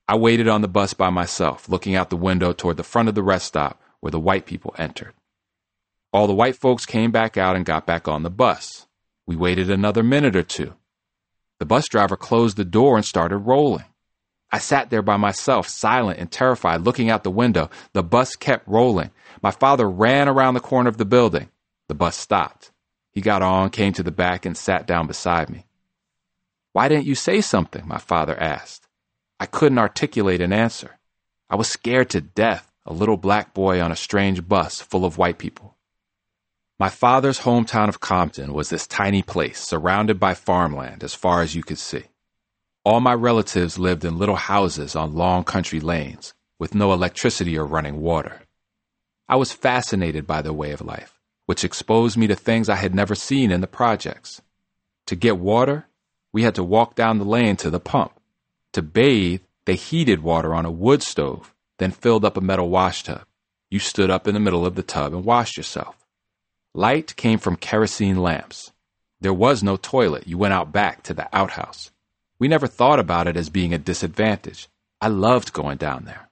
[0.08, 3.16] I waited on the bus by myself, looking out the window toward the front of
[3.16, 5.14] the rest stop where the white people entered.
[6.12, 8.86] All the white folks came back out and got back on the bus.
[9.26, 10.74] We waited another minute or two.
[11.60, 13.86] The bus driver closed the door and started rolling.
[14.52, 17.70] I sat there by myself, silent and terrified, looking out the window.
[17.94, 19.12] The bus kept rolling.
[19.42, 21.50] My father ran around the corner of the building.
[21.88, 22.72] The bus stopped.
[23.12, 25.66] He got on, came to the back, and sat down beside me.
[26.74, 27.88] Why didn't you say something?
[27.88, 28.88] My father asked.
[29.40, 30.98] I couldn't articulate an answer.
[31.50, 35.18] I was scared to death, a little black boy on a strange bus full of
[35.18, 35.78] white people.
[36.80, 41.54] My father's hometown of Compton was this tiny place surrounded by farmland as far as
[41.54, 42.06] you could see.
[42.84, 47.66] All my relatives lived in little houses on long country lanes with no electricity or
[47.66, 48.42] running water.
[49.30, 52.96] I was fascinated by their way of life, which exposed me to things I had
[52.96, 54.42] never seen in the projects.
[55.06, 55.88] To get water,
[56.34, 58.20] we had to walk down the lane to the pump.
[58.74, 61.51] To bathe, they heated water on a wood stove,
[61.82, 63.24] then filled up a metal washtub.
[63.72, 65.96] You stood up in the middle of the tub and washed yourself.
[66.76, 68.72] Light came from kerosene lamps.
[69.20, 70.28] There was no toilet.
[70.28, 71.90] You went out back to the outhouse.
[72.38, 74.68] We never thought about it as being a disadvantage.
[75.02, 76.30] I loved going down there.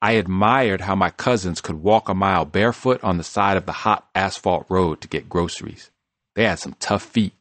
[0.00, 3.70] I admired how my cousins could walk a mile barefoot on the side of the
[3.86, 5.92] hot asphalt road to get groceries.
[6.34, 7.34] They had some tough feet.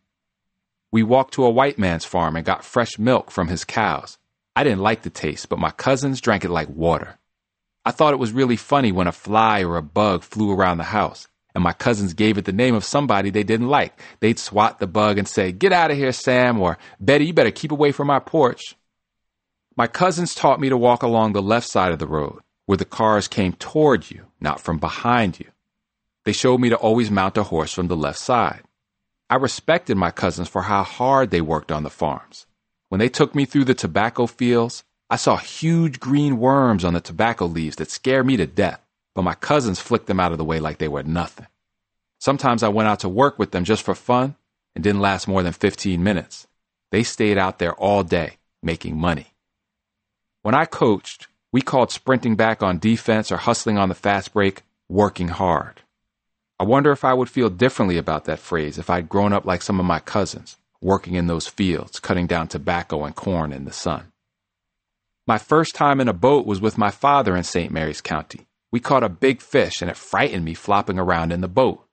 [0.92, 4.20] We walked to a white man's farm and got fresh milk from his cows.
[4.56, 7.18] I didn't like the taste, but my cousins drank it like water.
[7.86, 10.84] I thought it was really funny when a fly or a bug flew around the
[10.86, 14.00] house and my cousins gave it the name of somebody they didn't like.
[14.20, 17.52] They'd swat the bug and say, Get out of here, Sam, or Betty, you better
[17.52, 18.76] keep away from my porch.
[19.76, 22.86] My cousins taught me to walk along the left side of the road, where the
[22.86, 25.48] cars came toward you, not from behind you.
[26.26, 28.62] They showed me to always mount a horse from the left side.
[29.30, 32.46] I respected my cousins for how hard they worked on the farms.
[32.92, 37.02] When they took me through the tobacco fields, I saw huge green worms on the
[37.02, 40.46] tobacco leaves that scared me to death but my cousins flicked them out of the
[40.46, 41.48] way like they were nothing.
[42.20, 44.36] Sometimes I went out to work with them just for fun
[44.76, 46.48] and didn't last more than 15 minutes.
[46.92, 49.34] They stayed out there all day making money.
[50.44, 54.62] When I coached, we called sprinting back on defense or hustling on the fast break
[54.88, 55.82] working hard.
[56.60, 59.62] I wonder if I would feel differently about that phrase if I'd grown up like
[59.62, 63.74] some of my cousins, working in those fields, cutting down tobacco and corn in the
[63.74, 64.12] sun.
[65.28, 67.72] My first time in a boat was with my father in St.
[67.72, 68.48] Mary's County.
[68.72, 71.86] We caught a big fish and it frightened me flopping around in the boat.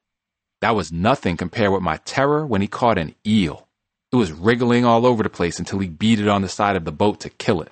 [0.60, 3.68] That was nothing compared with my terror when he caught an eel.
[4.10, 6.84] It was wriggling all over the place until he beat it on the side of
[6.84, 7.70] the boat to kill it.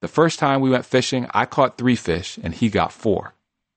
[0.00, 3.34] The first time we went fishing, I caught three fish and he got four.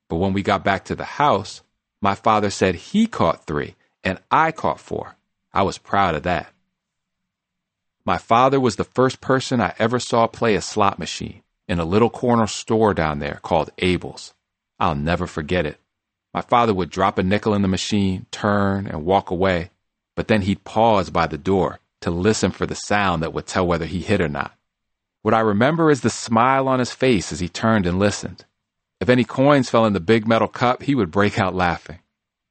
[0.08, 1.64] But when we got back to the house,
[2.04, 5.16] My father said he caught three, and I caught four.
[5.54, 6.52] I was proud of that.
[8.06, 11.86] My father was the first person I ever saw play a slot machine in a
[11.86, 14.34] little corner store down there called Abel's.
[14.80, 15.78] I'll never forget it.
[16.34, 19.70] My father would drop a nickel in the machine, turn, and walk away,
[20.16, 23.66] but then he'd pause by the door to listen for the sound that would tell
[23.66, 24.54] whether he hit or not.
[25.22, 28.44] What I remember is the smile on his face as he turned and listened.
[29.00, 32.00] If any coins fell in the big metal cup, he would break out laughing.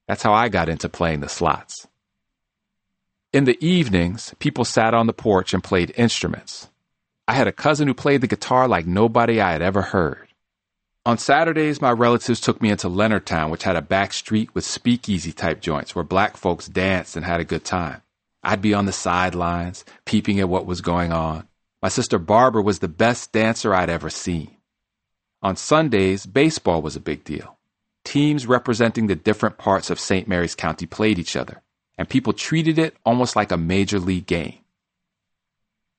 [0.09, 1.87] That's how I got into playing the slots.
[3.33, 6.69] In the evenings, people sat on the porch and played instruments.
[7.27, 10.29] I had a cousin who played the guitar like nobody I had ever heard.
[11.07, 15.33] On Saturdays, my relatives took me into Leonardtown, which had a back street with speakeasy
[15.33, 18.03] type joints where black folks danced and had a good time.
[18.43, 21.49] I'd be on the sidelines, peeping at what was going on.
[21.81, 24.59] My sister Barbara was the best dancer I'd ever seen.
[25.41, 27.57] On Sundays, baseball was a big deal.
[28.05, 30.29] Teams representing the different parts of St.
[30.29, 31.63] Mary's County played each other
[31.99, 34.59] and people treated it almost like a major league game.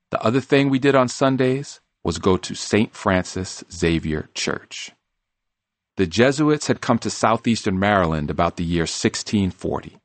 [0.09, 2.93] The other thing we did on Sundays was go to St.
[2.93, 4.91] Francis Xavier Church.
[5.95, 9.97] The Jesuits had come to southeastern Maryland about the year 1640.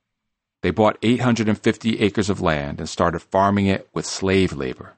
[0.62, 4.96] They bought 850 acres of land and started farming it with slave labor.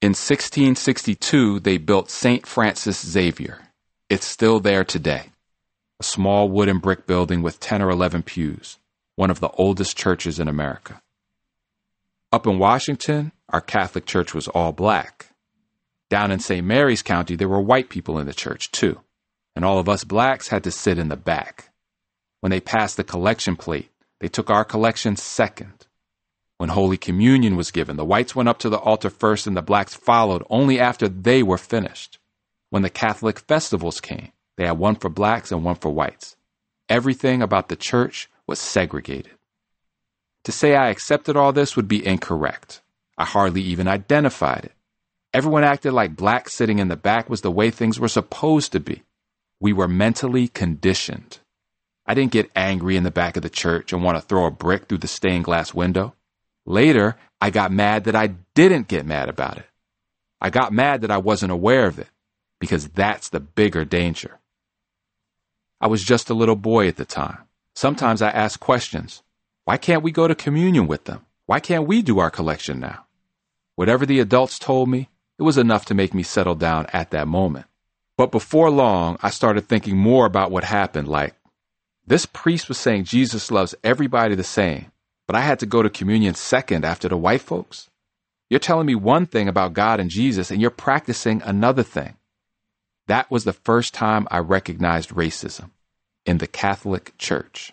[0.00, 2.46] In 1662, they built St.
[2.46, 3.62] Francis Xavier.
[4.10, 5.30] It's still there today.
[5.98, 8.78] A small wooden brick building with 10 or 11 pews
[9.16, 11.00] one of the oldest churches in America.
[12.32, 15.30] Up in Washington, our Catholic church was all black.
[16.10, 16.66] Down in St.
[16.66, 19.00] Mary's County, there were white people in the church too,
[19.54, 21.70] and all of us blacks had to sit in the back.
[22.40, 23.90] When they passed the collection plate,
[24.20, 25.86] they took our collection second.
[26.58, 29.62] When Holy Communion was given, the whites went up to the altar first and the
[29.62, 32.18] blacks followed only after they were finished.
[32.70, 36.36] When the Catholic festivals came, they had one for blacks and one for whites.
[36.88, 39.32] Everything about the church was segregated.
[40.44, 42.82] To say I accepted all this would be incorrect.
[43.16, 44.72] I hardly even identified it.
[45.32, 48.80] Everyone acted like black sitting in the back was the way things were supposed to
[48.80, 49.02] be.
[49.60, 51.38] We were mentally conditioned.
[52.06, 54.50] I didn't get angry in the back of the church and want to throw a
[54.50, 56.14] brick through the stained glass window.
[56.66, 59.66] Later, I got mad that I didn't get mad about it.
[60.40, 62.08] I got mad that I wasn't aware of it,
[62.60, 64.38] because that's the bigger danger.
[65.80, 67.38] I was just a little boy at the time.
[67.74, 69.22] Sometimes I ask questions.
[69.64, 71.26] Why can't we go to communion with them?
[71.46, 73.06] Why can't we do our collection now?
[73.74, 75.08] Whatever the adults told me,
[75.38, 77.66] it was enough to make me settle down at that moment.
[78.16, 81.08] But before long, I started thinking more about what happened.
[81.08, 81.34] Like,
[82.06, 84.92] this priest was saying Jesus loves everybody the same,
[85.26, 87.90] but I had to go to communion second after the white folks?
[88.48, 92.14] You're telling me one thing about God and Jesus, and you're practicing another thing.
[93.08, 95.70] That was the first time I recognized racism
[96.26, 97.72] in the Catholic Church.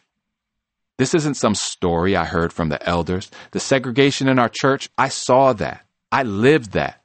[0.98, 3.32] This isn't some story I heard from the elders.
[3.52, 5.86] The segregation in our church, I saw that.
[6.12, 7.02] I lived that.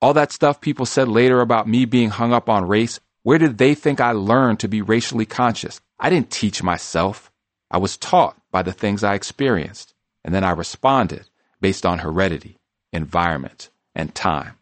[0.00, 3.58] All that stuff people said later about me being hung up on race, where did
[3.58, 5.80] they think I learned to be racially conscious?
[5.98, 7.30] I didn't teach myself.
[7.70, 9.94] I was taught by the things I experienced,
[10.24, 11.28] and then I responded
[11.60, 12.56] based on heredity,
[12.92, 14.58] environment, and time.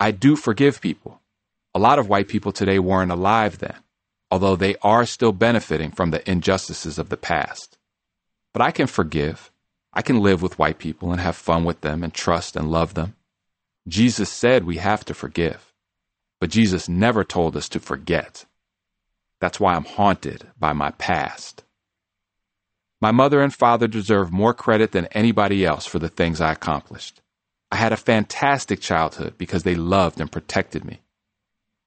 [0.00, 1.20] I do forgive people.
[1.74, 3.81] A lot of white people today weren't alive then
[4.32, 7.76] although they are still benefiting from the injustices of the past.
[8.54, 9.52] But I can forgive.
[9.92, 12.94] I can live with white people and have fun with them and trust and love
[12.94, 13.14] them.
[13.86, 15.74] Jesus said we have to forgive,
[16.40, 18.46] but Jesus never told us to forget.
[19.38, 21.62] That's why I'm haunted by my past.
[23.02, 27.20] My mother and father deserve more credit than anybody else for the things I accomplished.
[27.70, 31.01] I had a fantastic childhood because they loved and protected me.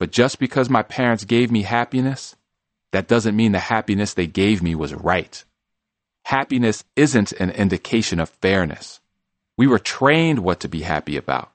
[0.05, 2.35] But just because my parents gave me happiness,
[2.91, 5.43] that doesn't mean the happiness they gave me was right.
[6.25, 8.99] Happiness isn't an indication of fairness.
[9.57, 11.51] We were trained what to be happy about.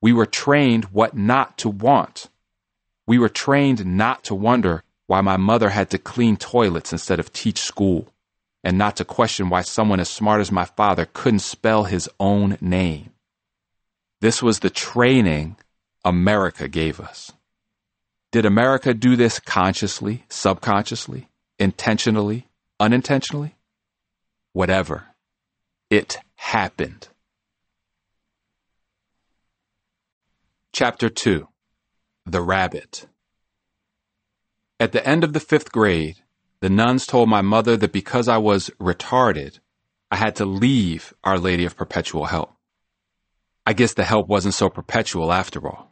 [0.00, 2.30] We were trained what not to want.
[3.06, 7.30] We were trained not to wonder why my mother had to clean toilets instead of
[7.30, 8.10] teach school,
[8.64, 12.56] and not to question why someone as smart as my father couldn't spell his own
[12.58, 13.10] name.
[14.22, 15.56] This was the training
[16.06, 17.32] America gave us.
[18.32, 21.28] Did America do this consciously, subconsciously,
[21.58, 22.48] intentionally,
[22.80, 23.56] unintentionally?
[24.54, 25.08] Whatever.
[25.90, 27.08] It happened.
[30.72, 31.46] Chapter 2
[32.24, 33.06] The Rabbit
[34.80, 36.16] At the end of the fifth grade,
[36.60, 39.58] the nuns told my mother that because I was retarded,
[40.10, 42.54] I had to leave Our Lady of Perpetual Help.
[43.66, 45.91] I guess the help wasn't so perpetual after all.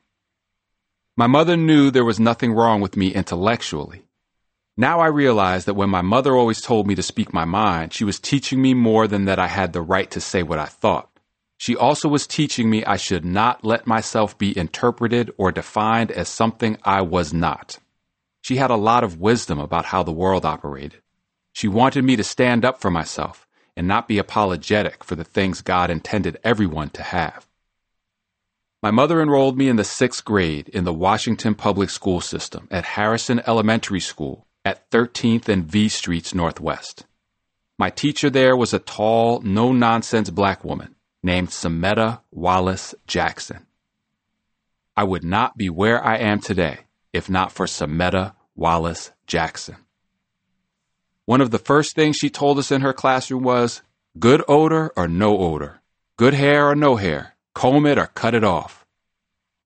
[1.16, 4.02] My mother knew there was nothing wrong with me intellectually.
[4.76, 8.04] Now I realize that when my mother always told me to speak my mind, she
[8.04, 11.10] was teaching me more than that I had the right to say what I thought.
[11.58, 16.28] She also was teaching me I should not let myself be interpreted or defined as
[16.28, 17.78] something I was not.
[18.40, 21.02] She had a lot of wisdom about how the world operated.
[21.52, 23.46] She wanted me to stand up for myself
[23.76, 27.46] and not be apologetic for the things God intended everyone to have.
[28.82, 32.84] My mother enrolled me in the sixth grade in the Washington Public School System at
[32.84, 37.04] Harrison Elementary School at 13th and V Streets Northwest.
[37.78, 43.66] My teacher there was a tall, no nonsense black woman named Sametta Wallace Jackson.
[44.96, 46.80] I would not be where I am today
[47.12, 49.76] if not for Sametta Wallace Jackson.
[51.26, 53.82] One of the first things she told us in her classroom was
[54.18, 55.82] good odor or no odor,
[56.16, 58.86] good hair or no hair, comb it or cut it off.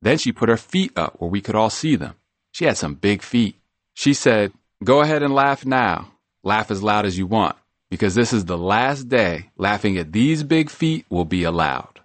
[0.02, 2.14] Then she put her feet up where we could all see them.
[2.52, 3.56] She had some big feet.
[3.94, 6.12] She said, Go ahead and laugh now.
[6.42, 7.56] Laugh as loud as you want
[7.94, 12.00] because this is the last day laughing at these big feet will be allowed.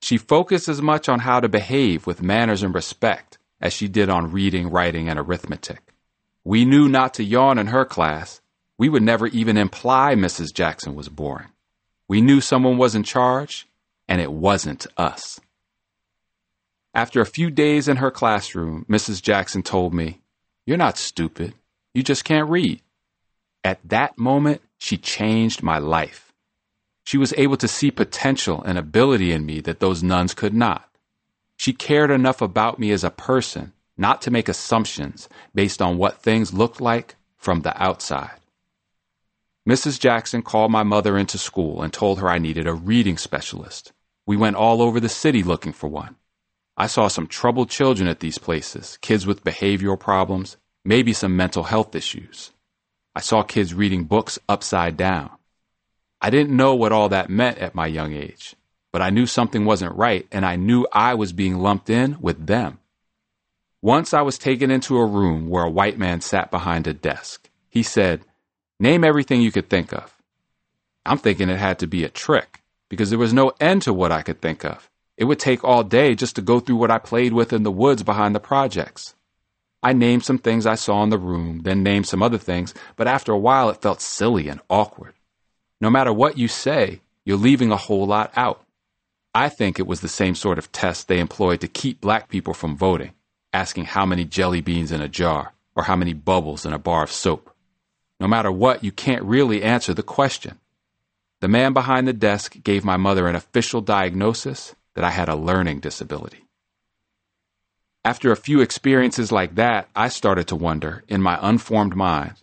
[0.00, 4.08] She focused as much on how to behave with manners and respect as she did
[4.08, 5.92] on reading, writing, and arithmetic.
[6.44, 8.40] We knew not to yawn in her class.
[8.78, 10.54] We would never even imply Mrs.
[10.54, 11.48] Jackson was boring.
[12.08, 13.68] We knew someone was in charge,
[14.10, 15.40] and it wasn't us.
[16.92, 19.22] After a few days in her classroom, Mrs.
[19.22, 20.20] Jackson told me,
[20.66, 21.54] You're not stupid.
[21.94, 22.82] You just can't read.
[23.62, 26.32] At that moment, she changed my life.
[27.04, 30.88] She was able to see potential and ability in me that those nuns could not.
[31.56, 36.22] She cared enough about me as a person not to make assumptions based on what
[36.22, 38.40] things looked like from the outside.
[39.68, 40.00] Mrs.
[40.00, 43.92] Jackson called my mother into school and told her I needed a reading specialist.
[44.30, 46.14] We went all over the city looking for one.
[46.76, 51.64] I saw some troubled children at these places, kids with behavioral problems, maybe some mental
[51.64, 52.52] health issues.
[53.12, 55.30] I saw kids reading books upside down.
[56.20, 58.54] I didn't know what all that meant at my young age,
[58.92, 62.46] but I knew something wasn't right and I knew I was being lumped in with
[62.46, 62.78] them.
[63.82, 67.50] Once I was taken into a room where a white man sat behind a desk.
[67.68, 68.20] He said,
[68.78, 70.14] Name everything you could think of.
[71.04, 72.59] I'm thinking it had to be a trick
[72.90, 74.90] because there was no end to what I could think of.
[75.16, 77.70] It would take all day just to go through what I played with in the
[77.70, 79.14] woods behind the projects.
[79.82, 83.08] I named some things I saw in the room, then named some other things, but
[83.08, 85.14] after a while it felt silly and awkward.
[85.80, 88.62] No matter what you say, you're leaving a whole lot out.
[89.34, 92.52] I think it was the same sort of test they employed to keep black people
[92.52, 93.12] from voting,
[93.52, 97.04] asking how many jelly beans in a jar or how many bubbles in a bar
[97.04, 97.54] of soap.
[98.18, 100.58] No matter what, you can't really answer the question.
[101.40, 105.36] The man behind the desk gave my mother an official diagnosis that I had a
[105.36, 106.44] learning disability.
[108.04, 112.34] After a few experiences like that, I started to wonder, in my unformed mind,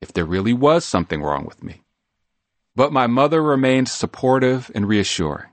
[0.00, 1.82] if there really was something wrong with me.
[2.74, 5.48] But my mother remained supportive and reassuring,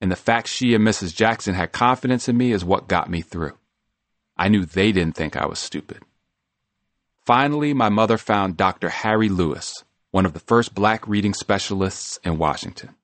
[0.00, 1.14] and the fact she and Mrs.
[1.14, 3.56] Jackson had confidence in me is what got me through.
[4.36, 6.02] I knew they didn't think I was stupid.
[7.24, 8.88] Finally, my mother found Dr.
[8.88, 12.94] Harry Lewis, one of the first black reading specialists in Washington.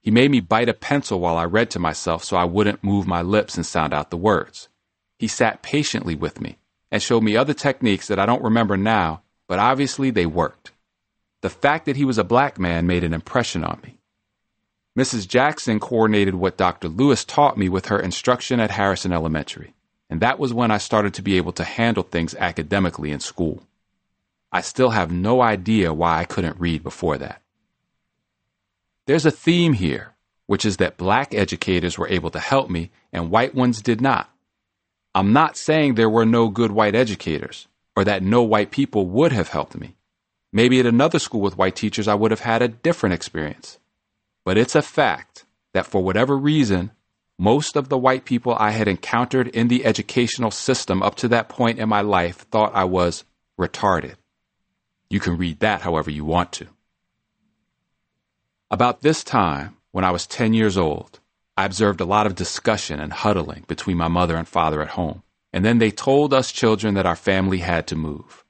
[0.00, 3.06] He made me bite a pencil while I read to myself so I wouldn't move
[3.06, 4.68] my lips and sound out the words.
[5.16, 6.58] He sat patiently with me
[6.90, 10.72] and showed me other techniques that I don't remember now, but obviously they worked.
[11.40, 13.98] The fact that he was a black man made an impression on me.
[14.98, 15.28] Mrs.
[15.28, 16.88] Jackson coordinated what Dr.
[16.88, 19.72] Lewis taught me with her instruction at Harrison Elementary,
[20.10, 23.62] and that was when I started to be able to handle things academically in school.
[24.52, 27.42] I still have no idea why I couldn't read before that.
[29.06, 30.14] There's a theme here,
[30.46, 34.30] which is that black educators were able to help me and white ones did not.
[35.14, 39.32] I'm not saying there were no good white educators or that no white people would
[39.32, 39.96] have helped me.
[40.52, 43.78] Maybe at another school with white teachers, I would have had a different experience.
[44.44, 45.44] But it's a fact
[45.74, 46.90] that for whatever reason,
[47.38, 51.48] most of the white people I had encountered in the educational system up to that
[51.48, 53.24] point in my life thought I was
[53.58, 54.16] retarded.
[55.10, 56.68] You can read that however you want to.
[58.70, 61.18] About this time, when I was 10 years old,
[61.56, 65.24] I observed a lot of discussion and huddling between my mother and father at home,
[65.52, 68.44] and then they told us children that our family had to move.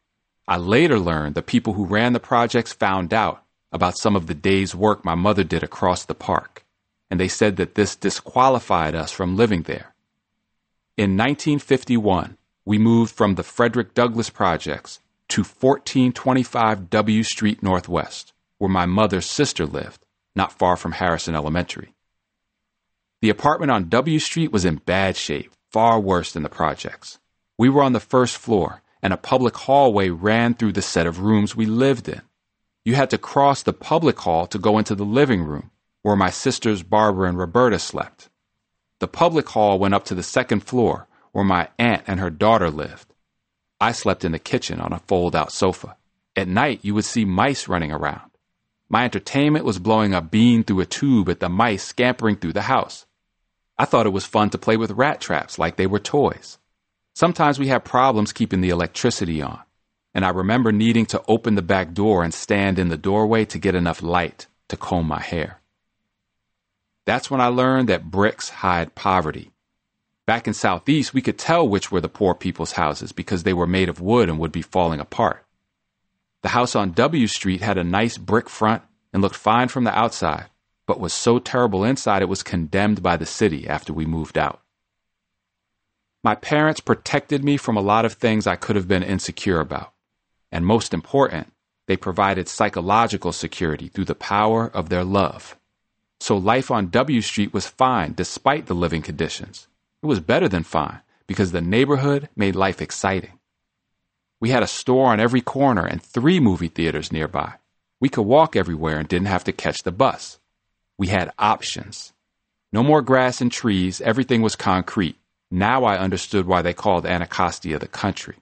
[0.46, 3.42] I later learned the people who ran the projects found out
[3.72, 6.66] about some of the day's work my mother did across the park,
[7.10, 9.94] and they said that this disqualified us from living there.
[10.98, 12.36] In 1951,
[12.66, 15.00] we moved from the Frederick Douglass projects
[15.30, 20.04] to 1425 W Street Northwest, where my mother's sister lived,
[20.34, 21.94] not far from Harrison Elementary.
[23.22, 27.18] The apartment on W Street was in bad shape, far worse than the projects.
[27.56, 31.20] We were on the first floor, and a public hallway ran through the set of
[31.20, 32.22] rooms we lived in.
[32.84, 35.70] You had to cross the public hall to go into the living room,
[36.02, 38.30] where my sisters Barbara and Roberta slept.
[38.98, 42.70] The public hall went up to the second floor, where my aunt and her daughter
[42.70, 43.09] lived.
[43.80, 45.96] I slept in the kitchen on a fold out sofa.
[46.36, 48.30] At night, you would see mice running around.
[48.88, 52.62] My entertainment was blowing a bean through a tube at the mice scampering through the
[52.62, 53.06] house.
[53.78, 56.58] I thought it was fun to play with rat traps like they were toys.
[57.14, 59.60] Sometimes we had problems keeping the electricity on,
[60.12, 63.58] and I remember needing to open the back door and stand in the doorway to
[63.58, 65.60] get enough light to comb my hair.
[67.06, 69.50] That's when I learned that bricks hide poverty.
[70.30, 73.66] Back in Southeast, we could tell which were the poor people's houses because they were
[73.66, 75.44] made of wood and would be falling apart.
[76.42, 79.98] The house on W Street had a nice brick front and looked fine from the
[79.98, 80.46] outside,
[80.86, 84.60] but was so terrible inside it was condemned by the city after we moved out.
[86.22, 89.92] My parents protected me from a lot of things I could have been insecure about.
[90.52, 91.52] And most important,
[91.88, 95.56] they provided psychological security through the power of their love.
[96.20, 99.66] So life on W Street was fine despite the living conditions.
[100.02, 103.38] It was better than fine because the neighborhood made life exciting.
[104.40, 107.54] We had a store on every corner and three movie theaters nearby.
[108.00, 110.38] We could walk everywhere and didn't have to catch the bus.
[110.96, 112.14] We had options.
[112.72, 115.16] No more grass and trees, everything was concrete.
[115.50, 118.36] Now I understood why they called Anacostia the country.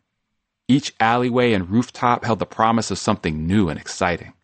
[0.69, 4.35] Each alleyway and rooftop held the promise of something new and exciting.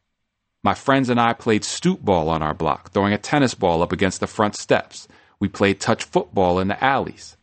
[0.65, 3.93] My friends and I played stoop ball on our block, throwing a tennis ball up
[3.93, 5.07] against the front steps.
[5.41, 7.37] We played touch football in the alleys.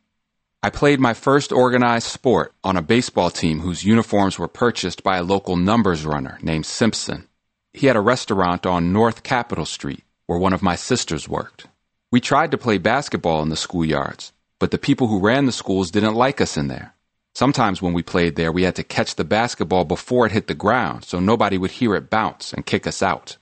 [0.63, 5.17] I played my first organized sport on a baseball team whose uniforms were purchased by
[5.17, 7.27] a local numbers runner named Simpson.
[7.73, 11.67] He had a restaurant on North Capitol Street where one of my sisters worked.
[12.11, 15.89] We tried to play basketball in the schoolyards, but the people who ran the schools
[15.89, 16.93] didn't like us in there.
[17.33, 20.53] Sometimes when we played there, we had to catch the basketball before it hit the
[20.53, 23.37] ground so nobody would hear it bounce and kick us out.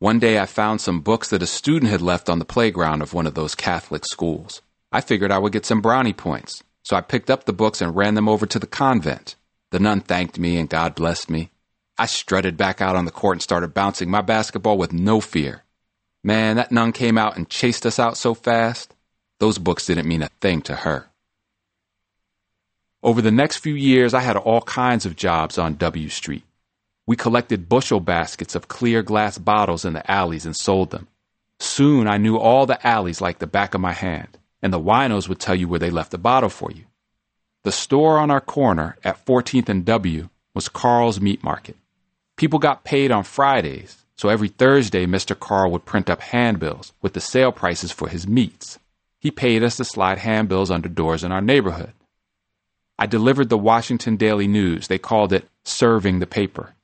[0.00, 3.12] One day I found some books that a student had left on the playground of
[3.12, 4.62] one of those Catholic schools.
[4.90, 7.94] I figured I would get some brownie points, so I picked up the books and
[7.94, 9.34] ran them over to the convent.
[9.72, 11.50] The nun thanked me and God blessed me.
[11.98, 15.64] I strutted back out on the court and started bouncing my basketball with no fear.
[16.24, 18.94] Man, that nun came out and chased us out so fast.
[19.38, 21.10] Those books didn't mean a thing to her.
[23.02, 26.44] Over the next few years, I had all kinds of jobs on W Street.
[27.10, 31.08] We collected bushel baskets of clear glass bottles in the alleys and sold them.
[31.58, 35.28] Soon I knew all the alleys like the back of my hand, and the winos
[35.28, 36.84] would tell you where they left the bottle for you.
[37.64, 41.74] The store on our corner at 14th and W was Carl's Meat Market.
[42.36, 45.36] People got paid on Fridays, so every Thursday, Mr.
[45.36, 48.78] Carl would print up handbills with the sale prices for his meats.
[49.18, 51.92] He paid us to slide handbills under doors in our neighborhood.
[53.00, 54.86] I delivered the Washington Daily News.
[54.86, 56.76] They called it serving the paper.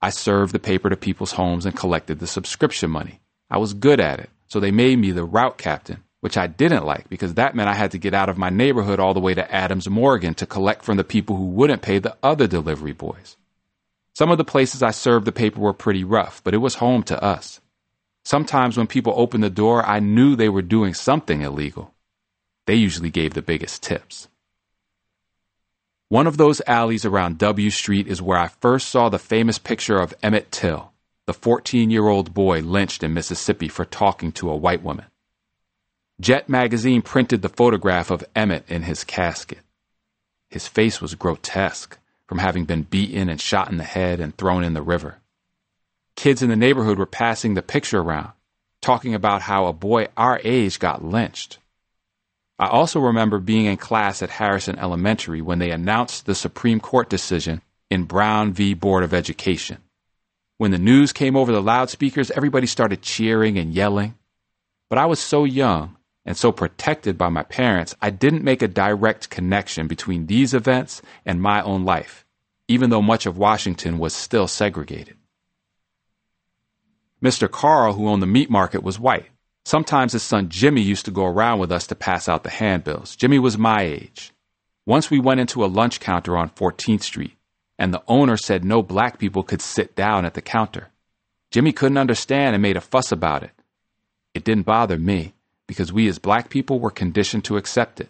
[0.00, 3.20] I served the paper to people's homes and collected the subscription money.
[3.50, 6.86] I was good at it, so they made me the route captain, which I didn't
[6.86, 9.34] like because that meant I had to get out of my neighborhood all the way
[9.34, 13.36] to Adams Morgan to collect from the people who wouldn't pay the other delivery boys.
[14.14, 17.02] Some of the places I served the paper were pretty rough, but it was home
[17.04, 17.60] to us.
[18.24, 21.94] Sometimes when people opened the door, I knew they were doing something illegal.
[22.66, 24.28] They usually gave the biggest tips.
[26.10, 29.98] One of those alleys around W Street is where I first saw the famous picture
[29.98, 30.92] of Emmett Till,
[31.26, 35.04] the 14 year old boy lynched in Mississippi for talking to a white woman.
[36.18, 39.58] Jet magazine printed the photograph of Emmett in his casket.
[40.48, 44.64] His face was grotesque from having been beaten and shot in the head and thrown
[44.64, 45.18] in the river.
[46.16, 48.32] Kids in the neighborhood were passing the picture around,
[48.80, 51.58] talking about how a boy our age got lynched.
[52.58, 57.08] I also remember being in class at Harrison Elementary when they announced the Supreme Court
[57.08, 58.74] decision in Brown v.
[58.74, 59.78] Board of Education.
[60.56, 64.16] When the news came over the loudspeakers, everybody started cheering and yelling.
[64.90, 68.68] But I was so young and so protected by my parents, I didn't make a
[68.68, 72.26] direct connection between these events and my own life,
[72.66, 75.16] even though much of Washington was still segregated.
[77.22, 77.50] Mr.
[77.50, 79.28] Carl, who owned the meat market, was white.
[79.68, 83.14] Sometimes his son Jimmy used to go around with us to pass out the handbills.
[83.14, 84.32] Jimmy was my age.
[84.86, 87.36] Once we went into a lunch counter on 14th Street,
[87.78, 90.88] and the owner said no black people could sit down at the counter.
[91.50, 93.50] Jimmy couldn't understand and made a fuss about it.
[94.32, 95.34] It didn't bother me
[95.66, 98.08] because we as black people were conditioned to accept it.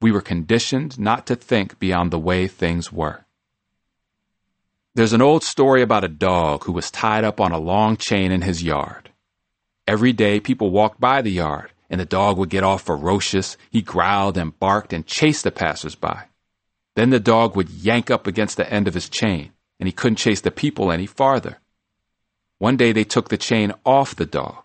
[0.00, 3.24] We were conditioned not to think beyond the way things were.
[4.96, 8.32] There's an old story about a dog who was tied up on a long chain
[8.32, 9.01] in his yard.
[9.86, 13.58] Every day people walked by the yard and the dog would get all ferocious.
[13.70, 16.20] He growled and barked and chased the passersby.
[16.96, 20.16] Then the dog would yank up against the end of his chain, and he couldn't
[20.16, 21.58] chase the people any farther.
[22.58, 24.64] One day they took the chain off the dog.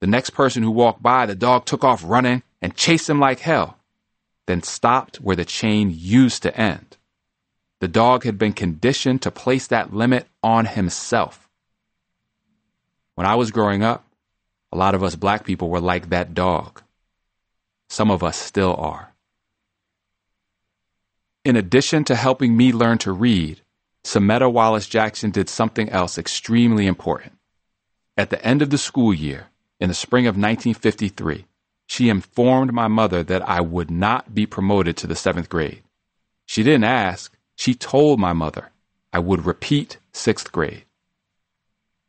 [0.00, 3.40] The next person who walked by, the dog took off running and chased him like
[3.40, 3.78] hell,
[4.46, 6.98] then stopped where the chain used to end.
[7.80, 11.48] The dog had been conditioned to place that limit on himself.
[13.14, 14.04] When I was growing up,
[14.74, 16.82] a lot of us black people were like that dog.
[17.88, 19.14] Some of us still are.
[21.44, 23.60] In addition to helping me learn to read,
[24.02, 27.34] Sametta Wallace Jackson did something else extremely important.
[28.16, 29.46] At the end of the school year,
[29.78, 31.44] in the spring of 1953,
[31.86, 35.84] she informed my mother that I would not be promoted to the seventh grade.
[36.46, 38.70] She didn't ask, she told my mother
[39.12, 40.84] I would repeat sixth grade.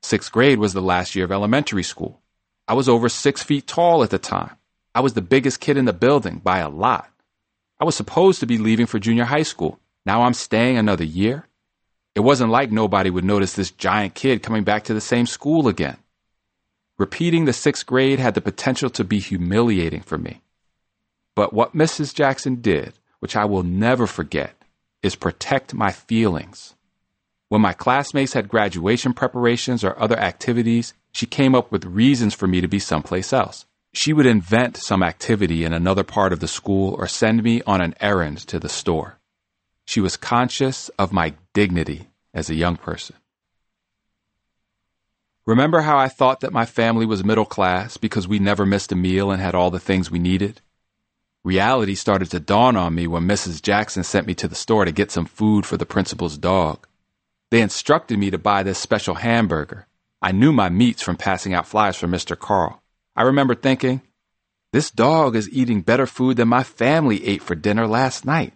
[0.02, 2.22] Sixth grade was the last year of elementary school.
[2.68, 4.56] I was over six feet tall at the time.
[4.94, 7.10] I was the biggest kid in the building by a lot.
[7.80, 9.80] I was supposed to be leaving for junior high school.
[10.06, 11.48] Now I'm staying another year.
[12.16, 15.68] It wasn't like nobody would notice this giant kid coming back to the same school
[15.68, 15.98] again.
[16.98, 20.42] Repeating the sixth grade had the potential to be humiliating for me.
[21.36, 22.14] But what Mrs.
[22.14, 24.56] Jackson did, which I will never forget,
[25.04, 26.75] is protect my feelings.
[27.50, 32.48] When my classmates had graduation preparations or other activities, she came up with reasons for
[32.48, 33.66] me to be someplace else.
[33.94, 37.82] She would invent some activity in another part of the school or send me on
[37.82, 39.20] an errand to the store.
[39.86, 43.16] She was conscious of my dignity as a young person.
[45.46, 48.96] Remember how I thought that my family was middle class because we never missed a
[48.96, 50.62] meal and had all the things we needed?
[51.44, 53.62] Reality started to dawn on me when Mrs.
[53.62, 56.88] Jackson sent me to the store to get some food for the principal's dog.
[57.52, 59.88] They instructed me to buy this special hamburger.
[60.22, 62.38] I knew my meats from passing out flyers for Mr.
[62.38, 62.82] Carl.
[63.16, 64.02] I remember thinking,
[64.74, 68.54] this dog is eating better food than my family ate for dinner last night.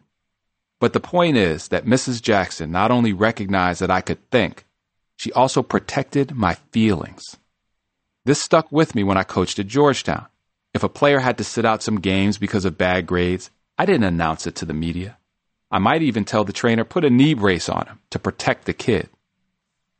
[0.79, 2.21] But the point is that Mrs.
[2.21, 4.65] Jackson not only recognized that I could think,
[5.15, 7.37] she also protected my feelings.
[8.25, 10.27] This stuck with me when I coached at Georgetown.
[10.73, 14.03] If a player had to sit out some games because of bad grades, I didn't
[14.03, 15.18] announce it to the media.
[15.71, 18.73] I might even tell the trainer put a knee brace on him to protect the
[18.73, 19.09] kid.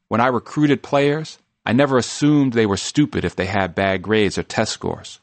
[0.08, 4.38] When I recruited players, I never assumed they were stupid if they had bad grades
[4.38, 5.20] or test scores.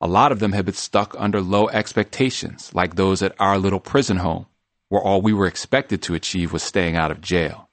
[0.00, 3.80] A lot of them had been stuck under low expectations, like those at our little
[3.80, 4.46] prison home,
[4.88, 7.68] where all we were expected to achieve was staying out of jail.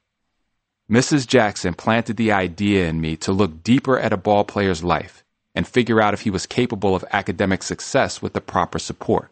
[0.92, 1.26] Mrs.
[1.26, 5.24] Jackson planted the idea in me to look deeper at a ball player's life
[5.56, 9.32] and figure out if he was capable of academic success with the proper support.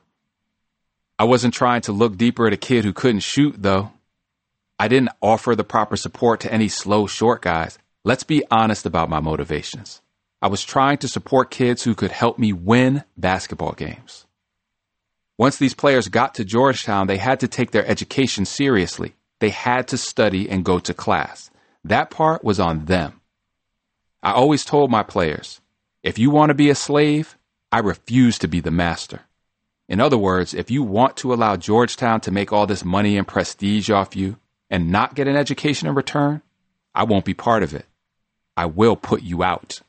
[1.17, 3.91] I wasn't trying to look deeper at a kid who couldn't shoot, though.
[4.77, 7.77] I didn't offer the proper support to any slow, short guys.
[8.03, 10.01] Let's be honest about my motivations.
[10.41, 14.25] I was trying to support kids who could help me win basketball games.
[15.37, 19.15] Once these players got to Georgetown, they had to take their education seriously.
[19.39, 21.49] They had to study and go to class.
[21.83, 23.21] That part was on them.
[24.21, 25.61] I always told my players,
[26.03, 27.37] if you want to be a slave,
[27.71, 29.21] I refuse to be the master.
[29.87, 33.27] In other words, if you want to allow Georgetown to make all this money and
[33.27, 34.37] prestige off you
[34.69, 36.41] and not get an education in return,
[36.95, 37.85] I won't be part of it.
[38.57, 39.81] I will put you out.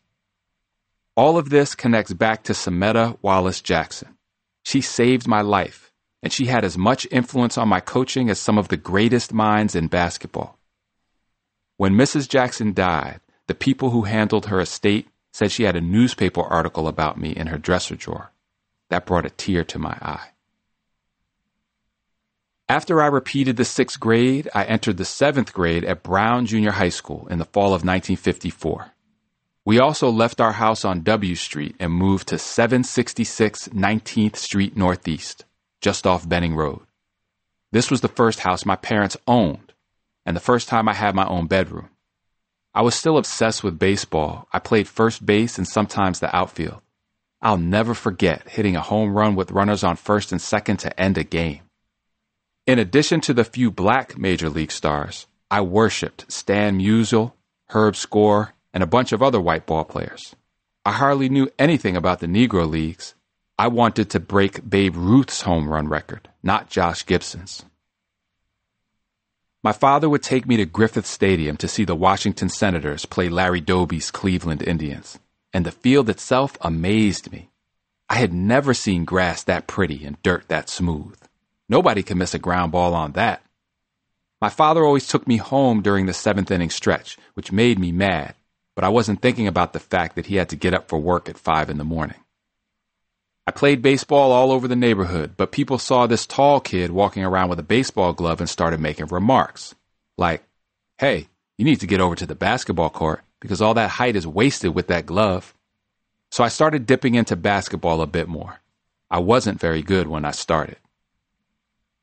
[1.16, 4.16] All of this connects back to Sametta Wallace Jackson.
[4.64, 5.92] She saved my life,
[6.22, 9.74] and she had as much influence on my coaching as some of the greatest minds
[9.74, 10.59] in basketball.
[11.78, 12.28] When Mrs.
[12.28, 17.18] Jackson died, the people who handled her estate said she had a newspaper article about
[17.18, 18.32] me in her dresser drawer.
[18.91, 20.30] That brought a tear to my eye.
[22.68, 26.89] After I repeated the sixth grade, I entered the seventh grade at Brown Junior High
[26.89, 28.91] School in the fall of 1954.
[29.64, 35.45] We also left our house on W Street and moved to 766 19th Street Northeast,
[35.80, 36.80] just off Benning Road.
[37.72, 39.72] This was the first house my parents owned,
[40.24, 41.91] and the first time I had my own bedroom.
[42.74, 44.49] I was still obsessed with baseball.
[44.53, 46.82] I played first base and sometimes the outfield.
[47.47, 51.16] I'll never forget hitting a home run with runners on first and second to end
[51.16, 51.61] a game.
[52.66, 57.34] In addition to the few black major league stars, I worshipped Stan Musial,
[57.68, 60.34] Herb Score, and a bunch of other white ball players.
[60.84, 63.14] I hardly knew anything about the Negro Leagues.
[63.57, 67.64] I wanted to break Babe Ruth's home run record, not Josh Gibson's.
[69.62, 73.61] My father would take me to Griffith Stadium to see the Washington Senators play Larry
[73.61, 75.20] Doby's Cleveland Indians,
[75.53, 77.51] and the field itself amazed me.
[78.09, 81.18] I had never seen grass that pretty and dirt that smooth.
[81.68, 83.42] Nobody can miss a ground ball on that.
[84.40, 88.34] My father always took me home during the seventh inning stretch, which made me mad,
[88.74, 91.28] but I wasn't thinking about the fact that he had to get up for work
[91.28, 92.18] at five in the morning.
[93.47, 97.49] I played baseball all over the neighborhood, but people saw this tall kid walking around
[97.49, 99.74] with a baseball glove and started making remarks.
[100.18, 100.42] Like,
[100.99, 104.26] hey, you need to get over to the basketball court because all that height is
[104.26, 105.55] wasted with that glove.
[106.30, 108.61] So I started dipping into basketball a bit more.
[109.11, 110.76] I wasn't very good when I started.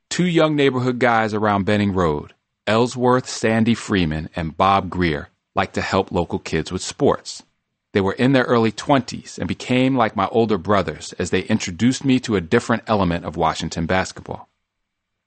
[0.09, 2.33] Two young neighborhood guys around Benning Road,
[2.65, 7.43] Ellsworth Sandy Freeman and Bob Greer, like to help local kids with sports.
[7.91, 12.05] They were in their early 20s and became like my older brothers as they introduced
[12.05, 14.49] me to a different element of Washington basketball.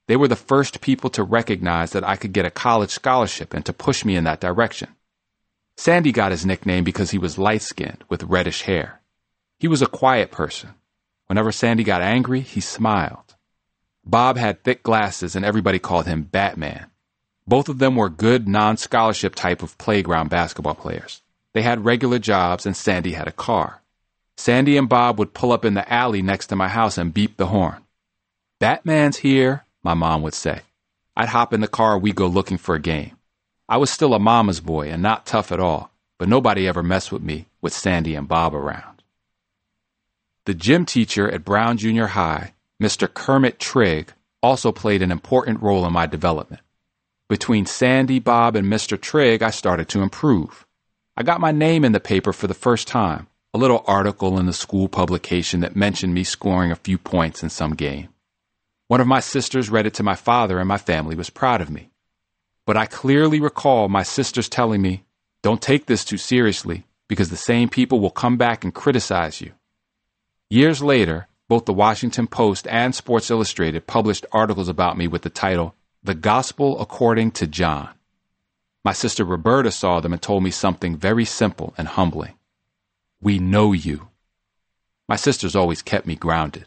[0.08, 3.66] They were the first people to recognize that I could get a college scholarship and
[3.66, 4.95] to push me in that direction.
[5.76, 9.00] Sandy got his nickname because he was light skinned with reddish hair.
[9.58, 10.70] He was a quiet person.
[11.26, 13.34] Whenever Sandy got angry, he smiled.
[14.04, 16.86] Bob had thick glasses and everybody called him Batman.
[17.46, 21.22] Both of them were good non scholarship type of playground basketball players.
[21.52, 23.82] They had regular jobs and Sandy had a car.
[24.36, 27.36] Sandy and Bob would pull up in the alley next to my house and beep
[27.36, 27.82] the horn.
[28.58, 30.60] Batman's here, my mom would say.
[31.16, 33.15] I'd hop in the car we'd go looking for a game.
[33.68, 37.10] I was still a mama's boy and not tough at all, but nobody ever messed
[37.10, 39.02] with me with Sandy and Bob around.
[40.44, 43.12] The gym teacher at Brown Junior High, Mr.
[43.12, 46.62] Kermit Trigg, also played an important role in my development.
[47.28, 49.00] Between Sandy, Bob, and Mr.
[49.00, 50.64] Trigg, I started to improve.
[51.16, 54.46] I got my name in the paper for the first time, a little article in
[54.46, 58.10] the school publication that mentioned me scoring a few points in some game.
[58.86, 61.70] One of my sisters read it to my father, and my family was proud of
[61.70, 61.90] me.
[62.66, 65.04] But I clearly recall my sisters telling me,
[65.42, 69.52] don't take this too seriously because the same people will come back and criticize you.
[70.50, 75.30] Years later, both the Washington Post and Sports Illustrated published articles about me with the
[75.30, 77.90] title, The Gospel According to John.
[78.84, 82.34] My sister Roberta saw them and told me something very simple and humbling.
[83.20, 84.08] We know you.
[85.08, 86.64] My sisters always kept me grounded.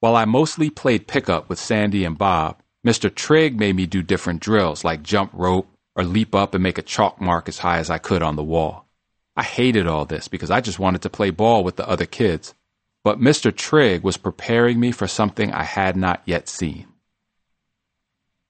[0.00, 3.12] While I mostly played pickup with Sandy and Bob, Mr.
[3.12, 6.82] Trigg made me do different drills like jump rope or leap up and make a
[6.82, 8.86] chalk mark as high as I could on the wall.
[9.36, 12.54] I hated all this because I just wanted to play ball with the other kids.
[13.02, 13.54] But Mr.
[13.54, 16.86] Trigg was preparing me for something I had not yet seen.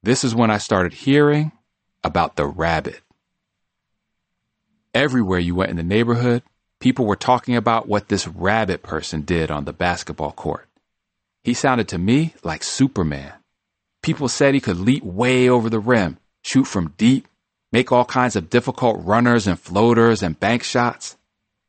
[0.03, 1.53] This is when I started hearing
[2.03, 3.01] about the rabbit.
[4.93, 6.43] Everywhere you went in the neighborhood,
[6.79, 10.69] people were talking about what this rabbit person did on the basketball court.
[11.43, 13.33] He sounded to me like Superman.
[14.05, 17.27] People said he could leap way over the rim, shoot from deep,
[17.73, 21.17] make all kinds of difficult runners and floaters and bank shots.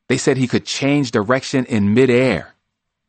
[0.08, 2.54] They said he could change direction in midair.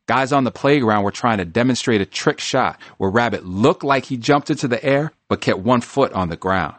[0.06, 4.06] Guys on the playground were trying to demonstrate a trick shot where Rabbit looked like
[4.06, 6.76] he jumped into the air but kept one foot on the ground.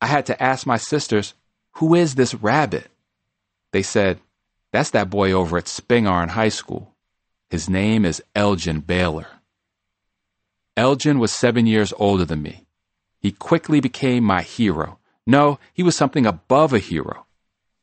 [0.00, 1.34] I had to ask my sisters,
[1.72, 2.90] Who is this Rabbit?
[3.72, 4.18] They said,
[4.72, 6.94] That's that boy over at Spingarn High School.
[7.50, 9.26] His name is Elgin Baylor.
[10.80, 12.64] Elgin was seven years older than me.
[13.18, 14.98] He quickly became my hero.
[15.26, 17.26] No, he was something above a hero.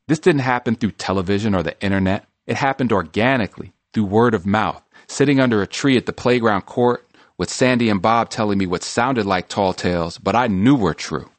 [0.08, 2.28] This didn't happen through television or the internet.
[2.48, 7.06] It happened organically, through word of mouth, sitting under a tree at the playground court
[7.38, 10.96] with Sandy and Bob telling me what sounded like tall tales, but I knew were
[10.96, 11.30] true.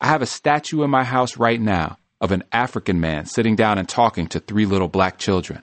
[0.00, 3.76] I have a statue in my house right now of an African man sitting down
[3.76, 5.60] and talking to three little black children.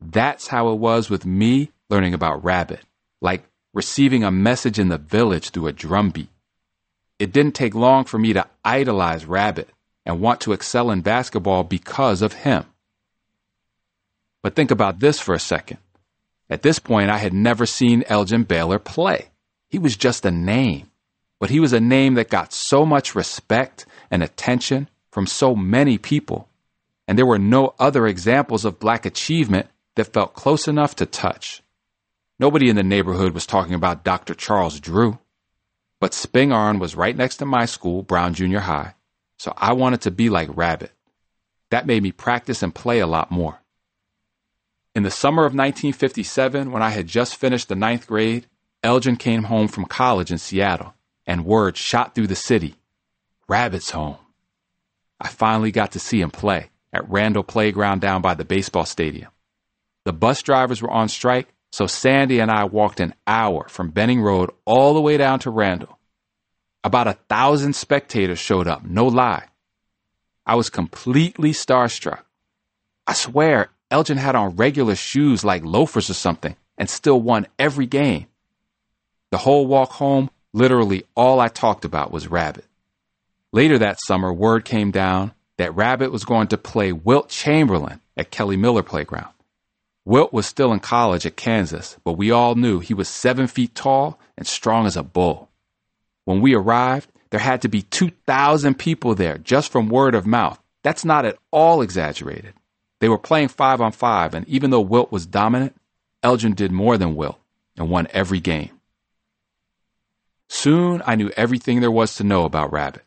[0.00, 2.80] That's how it was with me learning about Rabbit.
[3.20, 6.28] Like receiving a message in the village through a drumbeat.
[7.18, 9.68] It didn't take long for me to idolize Rabbit
[10.04, 12.64] and want to excel in basketball because of him.
[14.42, 15.78] But think about this for a second.
[16.50, 19.28] At this point, I had never seen Elgin Baylor play.
[19.68, 20.90] He was just a name,
[21.40, 25.96] but he was a name that got so much respect and attention from so many
[25.96, 26.48] people.
[27.06, 31.61] And there were no other examples of black achievement that felt close enough to touch.
[32.42, 34.34] Nobody in the neighborhood was talking about Dr.
[34.34, 35.20] Charles Drew.
[36.00, 38.96] But Spingarn was right next to my school, Brown Junior High,
[39.38, 40.90] so I wanted to be like Rabbit.
[41.70, 43.60] That made me practice and play a lot more.
[44.92, 48.48] In the summer of 1957, when I had just finished the ninth grade,
[48.82, 52.74] Elgin came home from college in Seattle, and word shot through the city
[53.46, 54.16] Rabbit's home.
[55.20, 59.30] I finally got to see him play at Randall Playground down by the baseball stadium.
[60.04, 64.20] The bus drivers were on strike, so Sandy and I walked an hour from Benning
[64.20, 65.98] Road all the way down to Randall.
[66.84, 69.48] About a thousand spectators showed up, no lie.
[70.44, 72.22] I was completely starstruck.
[73.06, 77.86] I swear, Elgin had on regular shoes like loafers or something and still won every
[77.86, 78.26] game.
[79.30, 82.66] The whole walk home, literally all I talked about was Rabbit.
[83.50, 88.30] Later that summer, word came down that Rabbit was going to play Wilt Chamberlain at
[88.30, 89.31] Kelly Miller Playground.
[90.04, 93.74] Wilt was still in college at Kansas, but we all knew he was seven feet
[93.74, 95.48] tall and strong as a bull.
[96.24, 100.60] When we arrived, there had to be 2,000 people there just from word of mouth.
[100.82, 102.54] That's not at all exaggerated.
[103.00, 105.76] They were playing five on five, and even though Wilt was dominant,
[106.22, 107.38] Elgin did more than Wilt
[107.76, 108.70] and won every game.
[110.48, 113.02] Soon I knew everything there was to know about Rabbit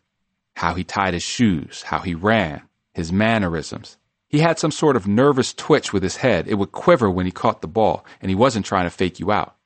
[0.56, 2.62] how he tied his shoes, how he ran,
[2.94, 3.98] his mannerisms,
[4.28, 6.48] he had some sort of nervous twitch with his head.
[6.48, 9.30] It would quiver when he caught the ball, and he wasn't trying to fake you
[9.30, 9.56] out.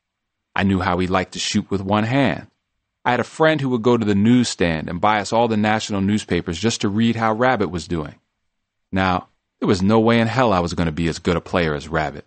[0.54, 2.48] I knew how he liked to shoot with one hand.
[3.04, 5.56] I had a friend who would go to the newsstand and buy us all the
[5.56, 8.16] national newspapers just to read how Rabbit was doing.
[8.92, 11.40] Now, there was no way in hell I was going to be as good a
[11.40, 12.26] player as Rabbit.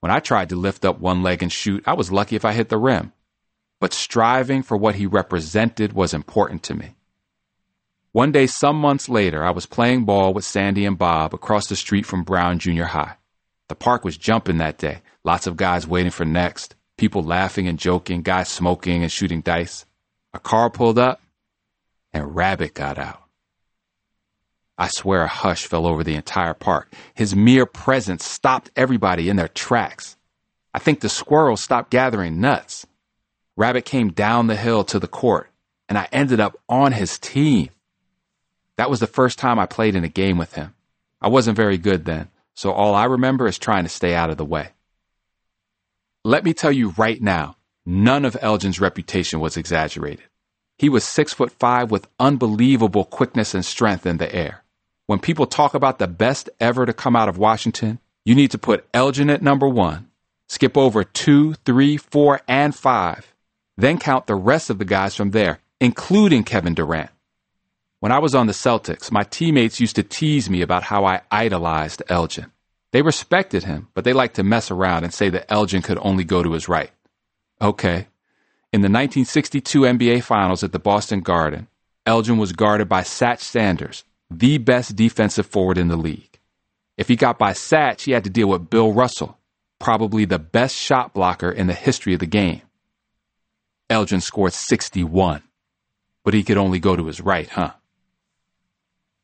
[0.00, 2.52] When I tried to lift up one leg and shoot, I was lucky if I
[2.52, 3.12] hit the rim.
[3.80, 6.94] But striving for what he represented was important to me.
[8.16, 11.76] One day, some months later, I was playing ball with Sandy and Bob across the
[11.76, 13.16] street from Brown Junior High.
[13.68, 15.02] The park was jumping that day.
[15.22, 19.84] Lots of guys waiting for next, people laughing and joking, guys smoking and shooting dice.
[20.32, 21.20] A car pulled up,
[22.14, 23.22] and Rabbit got out.
[24.78, 26.90] I swear a hush fell over the entire park.
[27.12, 30.16] His mere presence stopped everybody in their tracks.
[30.72, 32.86] I think the squirrels stopped gathering nuts.
[33.58, 35.50] Rabbit came down the hill to the court,
[35.86, 37.68] and I ended up on his team.
[38.76, 40.74] That was the first time I played in a game with him.
[41.20, 44.36] I wasn't very good then, so all I remember is trying to stay out of
[44.36, 44.70] the way.
[46.24, 50.26] Let me tell you right now, none of Elgin's reputation was exaggerated.
[50.78, 54.62] He was six foot five with unbelievable quickness and strength in the air.
[55.06, 58.58] When people talk about the best ever to come out of Washington, you need to
[58.58, 60.10] put Elgin at number one,
[60.48, 63.32] skip over two, three, four, and five,
[63.76, 67.10] then count the rest of the guys from there, including Kevin Durant.
[68.06, 71.22] When I was on the Celtics, my teammates used to tease me about how I
[71.28, 72.52] idolized Elgin.
[72.92, 76.22] They respected him, but they liked to mess around and say that Elgin could only
[76.22, 76.92] go to his right.
[77.60, 78.06] Okay.
[78.72, 81.66] In the 1962 NBA Finals at the Boston Garden,
[82.06, 86.38] Elgin was guarded by Satch Sanders, the best defensive forward in the league.
[86.96, 89.36] If he got by Satch, he had to deal with Bill Russell,
[89.80, 92.62] probably the best shot blocker in the history of the game.
[93.90, 95.42] Elgin scored 61,
[96.22, 97.72] but he could only go to his right, huh?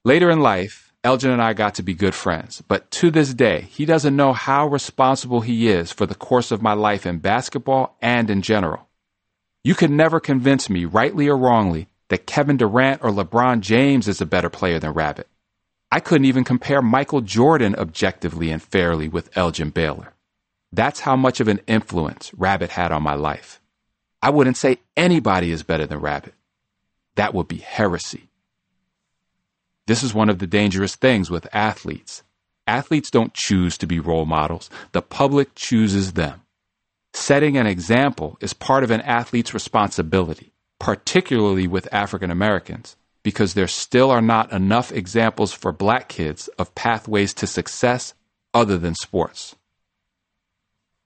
[0.04, 3.68] Later in life, Elgin and I got to be good friends, but to this day,
[3.70, 7.96] he doesn't know how responsible he is for the course of my life in basketball
[8.02, 8.88] and in general.
[9.62, 14.20] You could never convince me, rightly or wrongly, that Kevin Durant or LeBron James is
[14.20, 15.28] a better player than Rabbit.
[15.92, 20.14] I couldn't even compare Michael Jordan objectively and fairly with Elgin Baylor.
[20.72, 23.60] That's how much of an influence Rabbit had on my life.
[24.20, 26.34] I wouldn't say anybody is better than Rabbit.
[27.14, 28.30] That would be heresy.
[29.86, 32.22] This is one of the dangerous things with athletes.
[32.66, 36.42] Athletes don't choose to be role models, the public chooses them.
[37.14, 43.68] Setting an example is part of an athlete's responsibility, particularly with African Americans, because there
[43.68, 48.14] still are not enough examples for black kids of pathways to success
[48.54, 49.56] other than sports.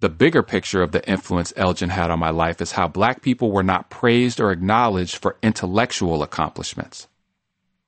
[0.00, 3.50] The bigger picture of the influence Elgin had on my life is how black people
[3.50, 7.08] were not praised or acknowledged for intellectual accomplishments.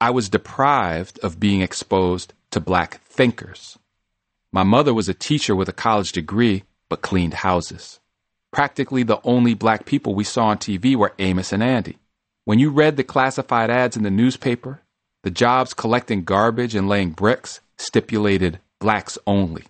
[0.00, 3.78] I was deprived of being exposed to black thinkers.
[4.52, 7.98] My mother was a teacher with a college degree, but cleaned houses.
[8.52, 11.98] Practically the only black people we saw on TV were Amos and Andy.
[12.44, 14.82] When you read the classified ads in the newspaper,
[15.24, 19.64] the jobs collecting garbage and laying bricks stipulated blacks only.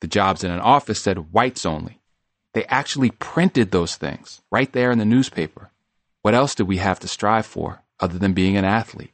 [0.00, 2.00] The jobs in an office said whites only.
[2.54, 5.70] They actually printed those things right there in the newspaper.
[6.22, 9.10] What else did we have to strive for other than being an athlete?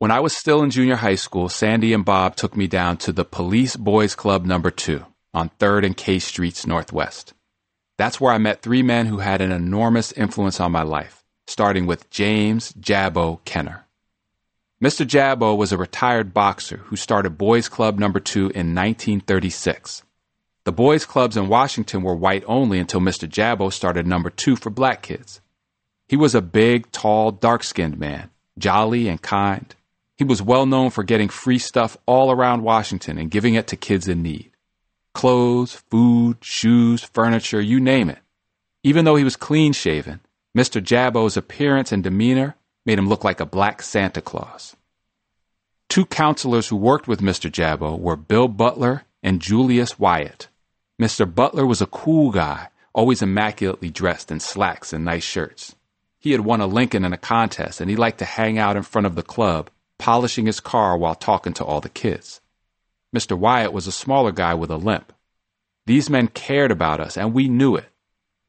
[0.00, 3.12] When I was still in junior high school, Sandy and Bob took me down to
[3.12, 7.34] the Police Boys Club number two on 3rd and K Streets Northwest.
[7.98, 11.84] That's where I met three men who had an enormous influence on my life, starting
[11.84, 13.84] with James Jabbo Kenner.
[14.82, 15.04] Mr.
[15.04, 20.02] Jabbo was a retired boxer who started Boys Club number two in 1936.
[20.64, 23.28] The boys' clubs in Washington were white only until Mr.
[23.28, 25.42] Jabbo started number two for black kids.
[26.08, 29.74] He was a big, tall, dark skinned man, jolly and kind.
[30.20, 33.74] He was well known for getting free stuff all around Washington and giving it to
[33.74, 34.50] kids in need.
[35.14, 38.18] Clothes, food, shoes, furniture, you name it.
[38.82, 40.20] Even though he was clean shaven,
[40.54, 40.78] Mr.
[40.78, 42.54] Jabbo's appearance and demeanor
[42.84, 44.76] made him look like a black Santa Claus.
[45.88, 47.50] Two counselors who worked with Mr.
[47.50, 50.48] Jabbo were Bill Butler and Julius Wyatt.
[51.00, 51.34] Mr.
[51.34, 55.76] Butler was a cool guy, always immaculately dressed in slacks and nice shirts.
[56.18, 58.82] He had won a Lincoln in a contest and he liked to hang out in
[58.82, 62.40] front of the club polishing his car while talking to all the kids.
[63.14, 63.38] Mr.
[63.38, 65.12] Wyatt was a smaller guy with a limp.
[65.86, 67.86] These men cared about us, and we knew it.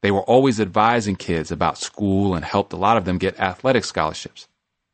[0.00, 3.84] They were always advising kids about school and helped a lot of them get athletic
[3.84, 4.48] scholarships.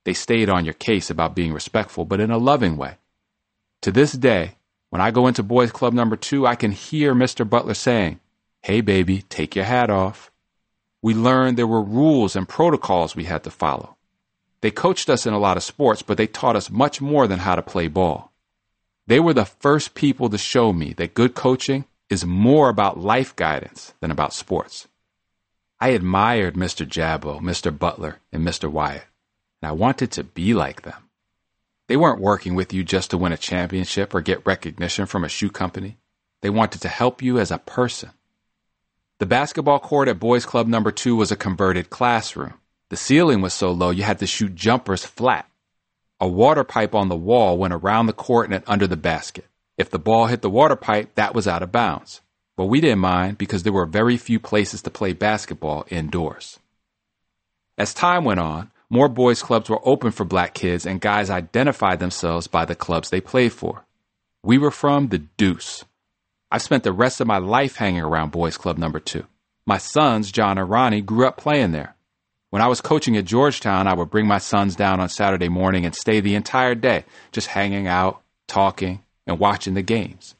[0.04, 2.96] They stayed on your case about being respectful, but in a loving way.
[3.82, 4.56] To this day,
[4.90, 7.48] when I go into Boys Club number two, I can hear Mr.
[7.48, 8.18] Butler saying,
[8.62, 10.32] Hey, baby, take your hat off.
[11.02, 13.97] We learned there were rules and protocols we had to follow.
[14.60, 17.40] They coached us in a lot of sports, but they taught us much more than
[17.40, 18.32] how to play ball.
[19.06, 23.36] They were the first people to show me that good coaching is more about life
[23.36, 24.88] guidance than about sports.
[25.80, 26.86] I admired Mr.
[26.86, 27.76] Jabbo, Mr.
[27.76, 28.70] Butler, and Mr.
[28.70, 29.06] Wyatt,
[29.62, 31.08] and I wanted to be like them.
[31.86, 35.28] They weren't working with you just to win a championship or get recognition from a
[35.28, 35.96] shoe company.
[36.42, 38.10] They wanted to help you as a person.
[39.18, 42.54] The basketball court at Boys Club number two was a converted classroom.
[42.90, 45.46] The ceiling was so low you had to shoot jumpers flat.
[46.20, 49.46] A water pipe on the wall went around the court and under the basket.
[49.76, 52.22] If the ball hit the water pipe, that was out of bounds.
[52.56, 56.58] But we didn't mind because there were very few places to play basketball indoors.
[57.76, 62.00] As time went on, more boys' clubs were open for black kids and guys identified
[62.00, 63.84] themselves by the clubs they played for.
[64.42, 65.84] We were from the deuce.
[66.50, 69.26] I've spent the rest of my life hanging around Boys Club number two.
[69.66, 71.94] My sons, John and Ronnie, grew up playing there.
[72.50, 75.84] When I was coaching at Georgetown, I would bring my sons down on Saturday morning
[75.84, 80.34] and stay the entire day, just hanging out, talking, and watching the games.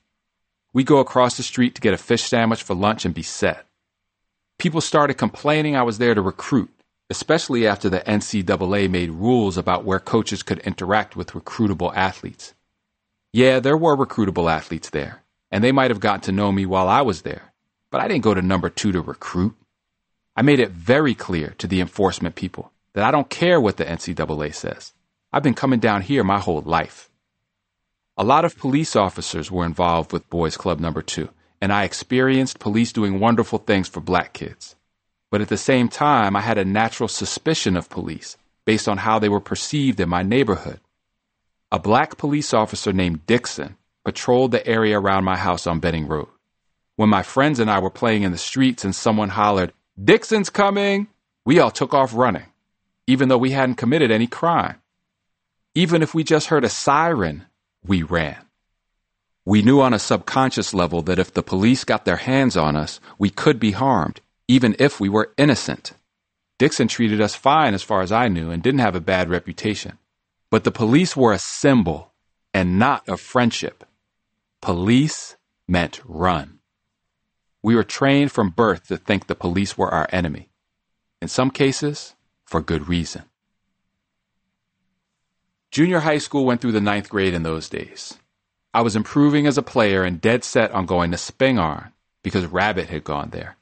[0.73, 3.67] We'd go across the street to get a fish sandwich for lunch and be set.
[4.59, 6.71] People started complaining I was there to recruit,
[7.11, 12.55] especially after the NCAA made rules about where coaches could interact with recruitable athletes.
[13.33, 16.89] Yeah, there were recruitable athletes there, and they might have gotten to know me while
[16.89, 17.53] I was there,
[17.91, 19.55] but I didn't go to number two to recruit.
[20.39, 23.85] I made it very clear to the enforcement people that I don't care what the
[23.85, 24.93] NCAA says.
[25.33, 27.11] I've been coming down here my whole life.
[28.17, 31.29] A lot of police officers were involved with Boys Club number two,
[31.61, 34.77] and I experienced police doing wonderful things for black kids.
[35.33, 39.19] But at the same time, I had a natural suspicion of police based on how
[39.19, 40.79] they were perceived in my neighborhood.
[41.73, 46.29] A black police officer named Dixon patrolled the area around my house on Benning Road.
[46.95, 49.73] When my friends and I were playing in the streets and someone hollered,
[50.03, 51.09] Dixon's coming,
[51.45, 52.47] we all took off running,
[53.09, 54.81] even though we hadn't committed any crime.
[55.75, 57.47] Even if we just heard a siren,
[57.85, 58.45] we ran.
[59.45, 63.01] We knew on a subconscious level that if the police got their hands on us,
[63.19, 65.93] we could be harmed, even if we were innocent.
[66.59, 69.99] Dixon treated us fine as far as I knew and didn't have a bad reputation.
[70.51, 72.13] But the police were a symbol
[72.55, 73.85] and not a friendship.
[74.61, 75.37] Police
[75.67, 76.58] meant run.
[77.69, 80.49] We were trained from birth to think the police were our enemy.
[81.21, 82.15] In some cases,
[82.47, 83.25] for good reason.
[85.71, 88.17] Junior high school went through the ninth grade in those days.
[88.73, 91.93] I was improving as a player and dead set on going to Spingarn
[92.23, 93.59] because Rabbit had gone there.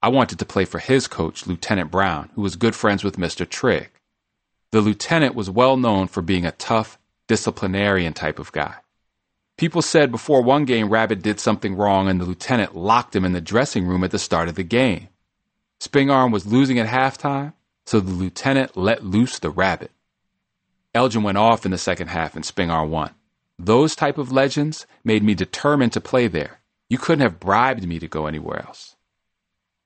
[0.00, 3.44] I wanted to play for his coach, Lieutenant Brown, who was good friends with Mr.
[3.44, 3.90] Trigg.
[4.70, 6.96] The lieutenant was well known for being a tough,
[7.26, 8.76] disciplinarian type of guy.
[9.58, 13.32] People said before one game Rabbit did something wrong and the lieutenant locked him in
[13.32, 15.08] the dressing room at the start of the game.
[15.80, 17.54] Spingarn was losing at halftime,
[17.84, 19.90] so the lieutenant let loose the rabbit.
[20.94, 23.10] Elgin went off in the second half and Spingarn won.
[23.58, 26.60] Those type of legends made me determined to play there.
[26.88, 28.94] You couldn't have bribed me to go anywhere else.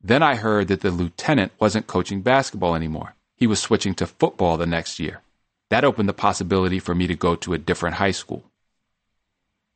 [0.03, 3.15] Then I heard that the lieutenant wasn't coaching basketball anymore.
[3.37, 5.23] He was switching to football the next year.
[5.71, 8.45] That opened the possibility for me to go to a different high school.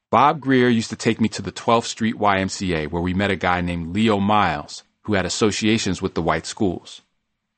[0.08, 3.36] Bob Greer used to take me to the 12th Street YMCA where we met a
[3.36, 7.02] guy named Leo Miles who had associations with the white schools.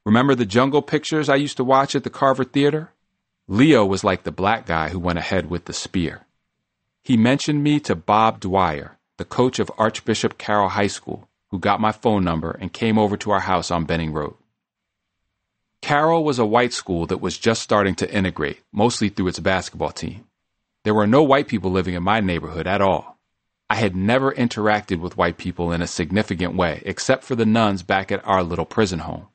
[0.06, 2.92] Remember the jungle pictures I used to watch at the Carver Theater?
[3.48, 6.24] Leo was like the black guy who went ahead with the spear.
[7.02, 11.82] He mentioned me to Bob Dwyer, the coach of Archbishop Carroll High School, who got
[11.82, 14.36] my phone number and came over to our house on Benning Road.
[15.82, 19.90] Carroll was a white school that was just starting to integrate, mostly through its basketball
[19.90, 20.24] team.
[20.84, 23.18] There were no white people living in my neighborhood at all.
[23.70, 27.82] I had never interacted with white people in a significant way, except for the nuns
[27.82, 29.26] back at our little prison home.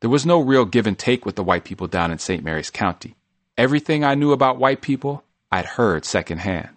[0.00, 2.42] There was no real give and take with the white people down in St.
[2.42, 3.14] Mary's County.
[3.56, 5.22] Everything I knew about white people,
[5.52, 6.76] I'd heard secondhand.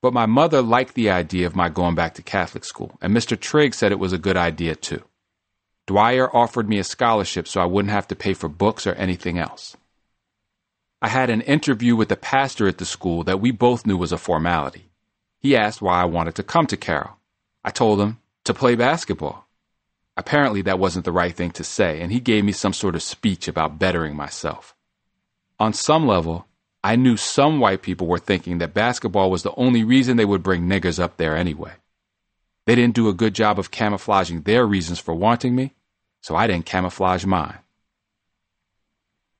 [0.00, 3.38] But my mother liked the idea of my going back to Catholic school, and Mr.
[3.38, 5.02] Trigg said it was a good idea too.
[5.86, 9.38] Dwyer offered me a scholarship so I wouldn't have to pay for books or anything
[9.38, 9.76] else.
[11.02, 14.12] I had an interview with the pastor at the school that we both knew was
[14.12, 14.90] a formality.
[15.38, 17.18] He asked why I wanted to come to Carroll.
[17.62, 19.46] I told him to play basketball.
[20.16, 23.02] Apparently, that wasn't the right thing to say, and he gave me some sort of
[23.02, 24.74] speech about bettering myself.
[25.60, 26.46] On some level,
[26.82, 30.42] I knew some white people were thinking that basketball was the only reason they would
[30.42, 31.72] bring niggers up there anyway.
[32.64, 35.74] They didn't do a good job of camouflaging their reasons for wanting me,
[36.22, 37.58] so I didn't camouflage mine.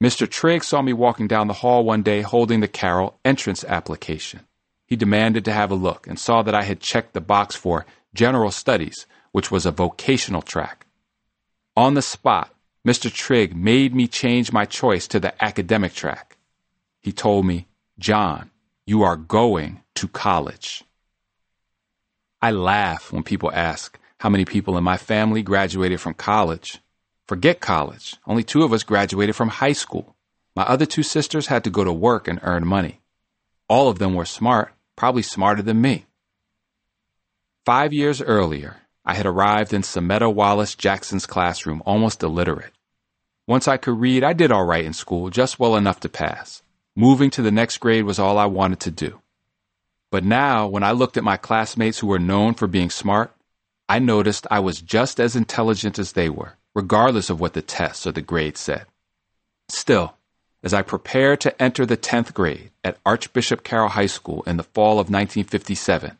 [0.03, 0.29] Mr.
[0.29, 4.41] Trigg saw me walking down the hall one day holding the Carroll entrance application.
[4.87, 7.87] He demanded to have a look and saw that I had checked the box for
[8.15, 10.87] General Studies, which was a vocational track.
[11.77, 12.55] On the spot,
[12.87, 13.13] Mr.
[13.13, 16.37] Trigg made me change my choice to the academic track.
[17.01, 17.67] He told me,
[17.99, 18.51] John,
[18.87, 20.85] you are going to college.
[22.41, 26.81] I laugh when people ask how many people in my family graduated from college.
[27.27, 28.17] Forget college.
[28.27, 30.15] Only two of us graduated from high school.
[30.55, 33.01] My other two sisters had to go to work and earn money.
[33.69, 36.07] All of them were smart, probably smarter than me.
[37.65, 42.73] Five years earlier, I had arrived in Sametta Wallace Jackson's classroom almost illiterate.
[43.49, 46.63] Once I could read, I did all right in school, just well enough to pass.
[46.95, 49.21] Moving to the next grade was all I wanted to do.
[50.11, 53.33] But now, when I looked at my classmates who were known for being smart,
[53.89, 58.07] I noticed I was just as intelligent as they were, regardless of what the tests
[58.07, 58.85] or the grades said.
[59.71, 60.15] Still,
[60.63, 64.63] as I prepared to enter the 10th grade at Archbishop Carroll High School in the
[64.63, 66.19] fall of 1957,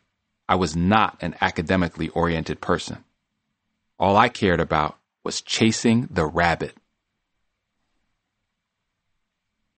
[0.49, 3.03] I was not an academically oriented person.
[3.99, 6.73] All I cared about was chasing the rabbit.